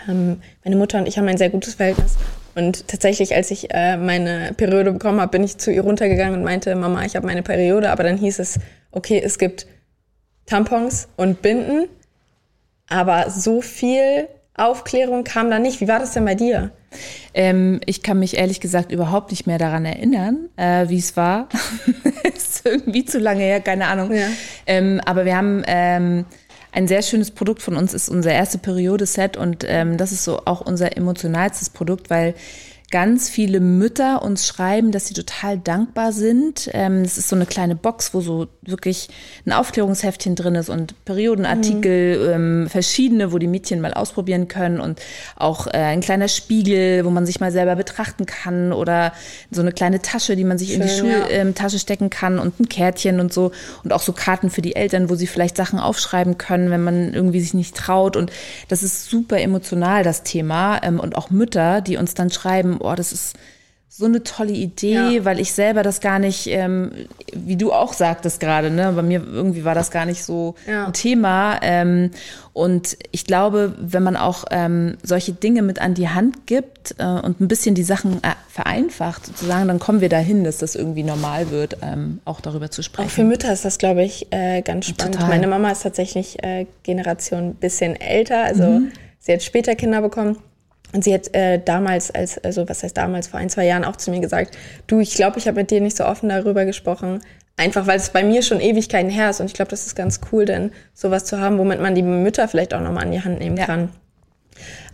meine 0.06 0.76
Mutter 0.76 0.98
und 0.98 1.08
ich 1.08 1.18
haben 1.18 1.26
ein 1.26 1.38
sehr 1.38 1.50
gutes 1.50 1.74
Verhältnis 1.74 2.16
und 2.54 2.88
tatsächlich, 2.88 3.34
als 3.34 3.50
ich 3.50 3.72
äh, 3.72 3.96
meine 3.96 4.52
Periode 4.56 4.92
bekommen 4.92 5.20
habe, 5.20 5.30
bin 5.30 5.44
ich 5.44 5.58
zu 5.58 5.70
ihr 5.70 5.82
runtergegangen 5.82 6.34
und 6.34 6.44
meinte, 6.44 6.74
Mama, 6.74 7.04
ich 7.04 7.16
habe 7.16 7.26
meine 7.26 7.42
Periode. 7.42 7.90
Aber 7.90 8.02
dann 8.02 8.18
hieß 8.18 8.38
es, 8.38 8.58
okay, 8.90 9.20
es 9.24 9.38
gibt 9.38 9.66
Tampons 10.46 11.08
und 11.16 11.42
Binden. 11.42 11.88
Aber 12.88 13.30
so 13.30 13.62
viel 13.62 14.28
Aufklärung 14.54 15.24
kam 15.24 15.50
da 15.50 15.58
nicht. 15.58 15.80
Wie 15.80 15.88
war 15.88 15.98
das 15.98 16.12
denn 16.12 16.24
bei 16.24 16.34
dir? 16.34 16.72
Ähm, 17.32 17.80
ich 17.86 18.02
kann 18.02 18.18
mich 18.18 18.36
ehrlich 18.36 18.60
gesagt 18.60 18.92
überhaupt 18.92 19.30
nicht 19.30 19.46
mehr 19.46 19.56
daran 19.56 19.86
erinnern, 19.86 20.50
äh, 20.56 20.88
wie 20.90 20.98
es 20.98 21.16
war. 21.16 21.48
ist 22.34 22.66
irgendwie 22.66 23.04
zu 23.04 23.18
lange 23.18 23.42
her, 23.42 23.60
keine 23.60 23.86
Ahnung. 23.86 24.12
Ja. 24.12 24.26
Ähm, 24.66 25.00
aber 25.06 25.24
wir 25.24 25.36
haben 25.36 25.62
ähm, 25.66 26.26
ein 26.72 26.88
sehr 26.88 27.02
schönes 27.02 27.30
Produkt 27.30 27.62
von 27.62 27.76
uns 27.76 27.94
ist 27.94 28.08
unser 28.08 28.32
erste 28.32 28.58
Periode-Set 28.58 29.36
und 29.36 29.64
ähm, 29.68 29.98
das 29.98 30.10
ist 30.10 30.24
so 30.24 30.42
auch 30.46 30.62
unser 30.62 30.96
emotionalstes 30.96 31.70
Produkt, 31.70 32.08
weil 32.10 32.34
ganz 32.92 33.30
viele 33.30 33.58
Mütter 33.58 34.22
uns 34.22 34.46
schreiben, 34.46 34.92
dass 34.92 35.06
sie 35.06 35.14
total 35.14 35.58
dankbar 35.58 36.12
sind. 36.12 36.70
Ähm, 36.74 37.00
es 37.02 37.16
ist 37.16 37.30
so 37.30 37.34
eine 37.34 37.46
kleine 37.46 37.74
Box, 37.74 38.12
wo 38.12 38.20
so 38.20 38.48
wirklich 38.60 39.08
ein 39.46 39.52
Aufklärungsheftchen 39.52 40.36
drin 40.36 40.54
ist 40.54 40.68
und 40.68 41.04
Periodenartikel, 41.06 42.18
mhm. 42.18 42.34
ähm, 42.34 42.68
verschiedene, 42.68 43.32
wo 43.32 43.38
die 43.38 43.46
Mädchen 43.46 43.80
mal 43.80 43.94
ausprobieren 43.94 44.46
können 44.46 44.78
und 44.78 45.00
auch 45.36 45.66
äh, 45.66 45.70
ein 45.70 46.02
kleiner 46.02 46.28
Spiegel, 46.28 47.04
wo 47.06 47.10
man 47.10 47.24
sich 47.24 47.40
mal 47.40 47.50
selber 47.50 47.76
betrachten 47.76 48.26
kann 48.26 48.74
oder 48.74 49.12
so 49.50 49.62
eine 49.62 49.72
kleine 49.72 50.02
Tasche, 50.02 50.36
die 50.36 50.44
man 50.44 50.58
sich 50.58 50.72
Schön, 50.72 50.82
in 50.82 50.86
die 50.86 50.94
Schultasche 50.94 51.32
ja. 51.34 51.76
ähm, 51.76 51.80
stecken 51.80 52.10
kann 52.10 52.38
und 52.38 52.60
ein 52.60 52.68
Kärtchen 52.68 53.20
und 53.20 53.32
so 53.32 53.52
und 53.84 53.94
auch 53.94 54.02
so 54.02 54.12
Karten 54.12 54.50
für 54.50 54.62
die 54.62 54.76
Eltern, 54.76 55.08
wo 55.08 55.14
sie 55.14 55.26
vielleicht 55.26 55.56
Sachen 55.56 55.78
aufschreiben 55.78 56.36
können, 56.36 56.70
wenn 56.70 56.84
man 56.84 57.14
irgendwie 57.14 57.40
sich 57.40 57.54
nicht 57.54 57.74
traut 57.74 58.18
und 58.18 58.30
das 58.68 58.82
ist 58.82 59.08
super 59.08 59.40
emotional, 59.40 60.04
das 60.04 60.24
Thema 60.24 60.78
ähm, 60.82 61.00
und 61.00 61.16
auch 61.16 61.30
Mütter, 61.30 61.80
die 61.80 61.96
uns 61.96 62.12
dann 62.12 62.30
schreiben, 62.30 62.81
oh, 62.82 62.94
das 62.94 63.12
ist 63.12 63.36
so 63.94 64.06
eine 64.06 64.22
tolle 64.22 64.52
Idee, 64.52 65.16
ja. 65.16 65.24
weil 65.26 65.38
ich 65.38 65.52
selber 65.52 65.82
das 65.82 66.00
gar 66.00 66.18
nicht, 66.18 66.46
ähm, 66.46 66.92
wie 67.34 67.56
du 67.56 67.74
auch 67.74 67.92
sagtest 67.92 68.40
gerade, 68.40 68.70
ne, 68.70 68.90
bei 68.96 69.02
mir 69.02 69.22
irgendwie 69.22 69.64
war 69.64 69.74
das 69.74 69.90
gar 69.90 70.06
nicht 70.06 70.24
so 70.24 70.54
ja. 70.66 70.86
ein 70.86 70.94
Thema. 70.94 71.58
Ähm, 71.60 72.10
und 72.54 72.96
ich 73.10 73.26
glaube, 73.26 73.74
wenn 73.78 74.02
man 74.02 74.16
auch 74.16 74.46
ähm, 74.50 74.96
solche 75.02 75.34
Dinge 75.34 75.60
mit 75.60 75.78
an 75.78 75.92
die 75.92 76.08
Hand 76.08 76.46
gibt 76.46 76.94
äh, 76.96 77.04
und 77.04 77.42
ein 77.42 77.48
bisschen 77.48 77.74
die 77.74 77.82
Sachen 77.82 78.14
äh, 78.22 78.28
vereinfacht, 78.48 79.26
sozusagen, 79.26 79.68
dann 79.68 79.78
kommen 79.78 80.00
wir 80.00 80.08
dahin, 80.08 80.42
dass 80.42 80.56
das 80.56 80.74
irgendwie 80.74 81.02
normal 81.02 81.50
wird, 81.50 81.76
ähm, 81.82 82.20
auch 82.24 82.40
darüber 82.40 82.70
zu 82.70 82.82
sprechen. 82.82 83.08
Auch 83.08 83.12
für 83.12 83.24
Mütter 83.24 83.52
ist 83.52 83.66
das, 83.66 83.76
glaube 83.76 84.04
ich, 84.04 84.26
äh, 84.32 84.62
ganz 84.62 84.86
spannend. 84.86 85.16
Total. 85.16 85.28
Meine 85.28 85.48
Mama 85.48 85.70
ist 85.70 85.82
tatsächlich 85.82 86.42
äh, 86.42 86.64
Generation 86.82 87.50
ein 87.50 87.54
bisschen 87.56 87.94
älter, 88.00 88.42
also 88.42 88.64
mhm. 88.64 88.92
sie 89.20 89.34
hat 89.34 89.42
später 89.42 89.74
Kinder 89.74 90.00
bekommen. 90.00 90.38
Und 90.92 91.04
sie 91.04 91.14
hat 91.14 91.34
äh, 91.34 91.58
damals, 91.62 92.10
als, 92.10 92.38
also 92.44 92.68
was 92.68 92.82
heißt 92.82 92.96
damals, 92.96 93.26
vor 93.26 93.40
ein, 93.40 93.48
zwei 93.48 93.66
Jahren 93.66 93.84
auch 93.84 93.96
zu 93.96 94.10
mir 94.10 94.20
gesagt, 94.20 94.56
du, 94.86 95.00
ich 95.00 95.14
glaube, 95.14 95.38
ich 95.38 95.48
habe 95.48 95.60
mit 95.60 95.70
dir 95.70 95.80
nicht 95.80 95.96
so 95.96 96.04
offen 96.04 96.28
darüber 96.28 96.64
gesprochen, 96.64 97.20
einfach 97.56 97.86
weil 97.86 97.96
es 97.96 98.10
bei 98.10 98.22
mir 98.22 98.42
schon 98.42 98.60
Ewigkeiten 98.60 99.10
her 99.10 99.30
ist. 99.30 99.40
Und 99.40 99.46
ich 99.46 99.54
glaube, 99.54 99.70
das 99.70 99.86
ist 99.86 99.94
ganz 99.94 100.20
cool, 100.30 100.44
denn 100.44 100.72
sowas 100.94 101.24
zu 101.24 101.40
haben, 101.40 101.58
womit 101.58 101.80
man 101.80 101.94
die 101.94 102.02
Mütter 102.02 102.46
vielleicht 102.48 102.74
auch 102.74 102.80
nochmal 102.80 103.04
an 103.04 103.12
die 103.12 103.22
Hand 103.22 103.38
nehmen 103.38 103.56
ja. 103.56 103.66
kann. 103.66 103.88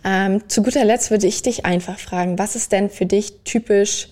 Ähm, 0.05 0.47
zu 0.47 0.63
guter 0.63 0.85
Letzt 0.85 1.11
würde 1.11 1.27
ich 1.27 1.41
dich 1.41 1.65
einfach 1.65 1.99
fragen, 1.99 2.39
was 2.39 2.55
ist 2.55 2.71
denn 2.71 2.89
für 2.89 3.05
dich 3.05 3.43
typisch 3.43 4.09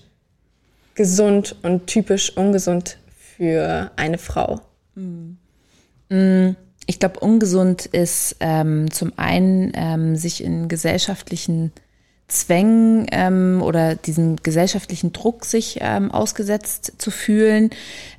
gesund 0.94 1.56
und 1.62 1.86
typisch 1.86 2.36
ungesund 2.36 2.98
für 3.16 3.90
eine 3.96 4.18
Frau? 4.18 4.60
Mhm. 4.94 5.38
Mhm. 6.10 6.56
Ich 6.90 6.98
glaube, 6.98 7.20
ungesund 7.20 7.84
ist 7.84 8.36
ähm, 8.40 8.90
zum 8.90 9.12
einen 9.16 9.72
ähm, 9.74 10.16
sich 10.16 10.42
in 10.42 10.68
gesellschaftlichen 10.68 11.70
Zwängen 12.28 13.06
ähm, 13.12 13.60
oder 13.62 13.94
diesen 13.94 14.36
gesellschaftlichen 14.36 15.12
Druck 15.12 15.44
sich 15.44 15.80
ähm, 15.82 16.10
ausgesetzt 16.10 16.94
zu 16.96 17.10
fühlen. 17.10 17.68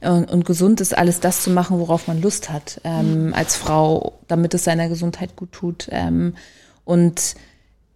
Und, 0.02 0.30
und, 0.30 0.46
gesund 0.46 0.82
ist 0.82 0.96
alles 0.96 1.20
das 1.20 1.42
zu 1.42 1.50
machen, 1.50 1.80
worauf 1.80 2.08
man 2.08 2.22
Lust 2.22 2.52
hat 2.52 2.80
ähm, 2.84 3.30
mhm. 3.30 3.34
als 3.34 3.56
Frau, 3.56 4.20
damit 4.28 4.54
es 4.54 4.66
seiner 4.66 4.88
Gesundheit 4.88 5.36
gut 5.36 5.52
tut. 5.52 5.88
Ähm, 5.92 6.36
und 6.86 7.36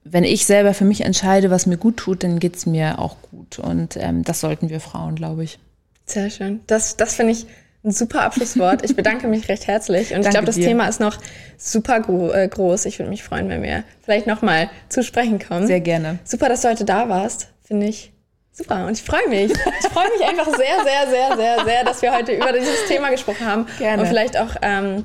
wenn 0.03 0.23
ich 0.23 0.47
selber 0.47 0.73
für 0.73 0.85
mich 0.85 1.01
entscheide, 1.01 1.51
was 1.51 1.67
mir 1.67 1.77
gut 1.77 1.97
tut, 1.97 2.23
dann 2.23 2.39
geht's 2.39 2.65
mir 2.65 2.97
auch 2.97 3.17
gut. 3.29 3.59
Und 3.59 3.95
ähm, 3.97 4.23
das 4.23 4.39
sollten 4.39 4.69
wir 4.69 4.79
Frauen, 4.79 5.13
glaube 5.13 5.43
ich. 5.43 5.59
Sehr 6.07 6.31
schön. 6.31 6.61
Das, 6.65 6.97
das 6.97 7.13
finde 7.13 7.33
ich 7.33 7.45
ein 7.83 7.91
super 7.91 8.21
Abschlusswort. 8.23 8.83
Ich 8.85 8.95
bedanke 8.95 9.27
mich 9.27 9.49
recht 9.49 9.67
herzlich. 9.67 10.13
Und 10.13 10.21
ich 10.21 10.29
glaube, 10.29 10.45
das 10.45 10.55
dir. 10.55 10.65
Thema 10.67 10.87
ist 10.87 10.99
noch 10.99 11.17
super 11.57 11.97
äh, 12.33 12.47
groß. 12.47 12.85
Ich 12.85 12.99
würde 12.99 13.09
mich 13.09 13.23
freuen, 13.23 13.49
wenn 13.49 13.61
wir 13.61 13.83
vielleicht 14.03 14.25
nochmal 14.25 14.69
zu 14.89 15.03
sprechen 15.03 15.39
kommen. 15.39 15.67
Sehr 15.67 15.81
gerne. 15.81 16.19
Super, 16.23 16.49
dass 16.49 16.61
du 16.61 16.69
heute 16.69 16.85
da 16.85 17.09
warst. 17.09 17.49
Finde 17.61 17.87
ich 17.87 18.13
super. 18.51 18.85
Und 18.87 18.93
ich 18.93 19.03
freue 19.03 19.27
mich. 19.27 19.51
Ich 19.51 19.89
freue 19.89 20.09
mich 20.17 20.27
einfach 20.27 20.45
sehr, 20.45 20.83
sehr, 20.83 21.09
sehr, 21.09 21.35
sehr, 21.35 21.65
sehr, 21.65 21.83
dass 21.83 22.01
wir 22.01 22.13
heute 22.15 22.31
über 22.33 22.53
dieses 22.53 22.85
Thema 22.87 23.09
gesprochen 23.09 23.45
haben. 23.45 23.65
Gerne. 23.77 24.01
Und 24.01 24.07
vielleicht 24.07 24.37
auch 24.37 24.55
ähm, 24.61 25.03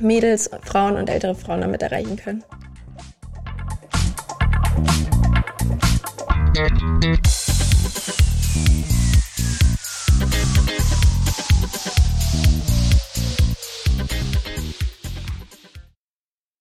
Mädels, 0.00 0.50
Frauen 0.64 0.96
und 0.96 1.10
ältere 1.10 1.34
Frauen 1.34 1.60
damit 1.60 1.82
erreichen 1.82 2.16
können. 2.16 2.44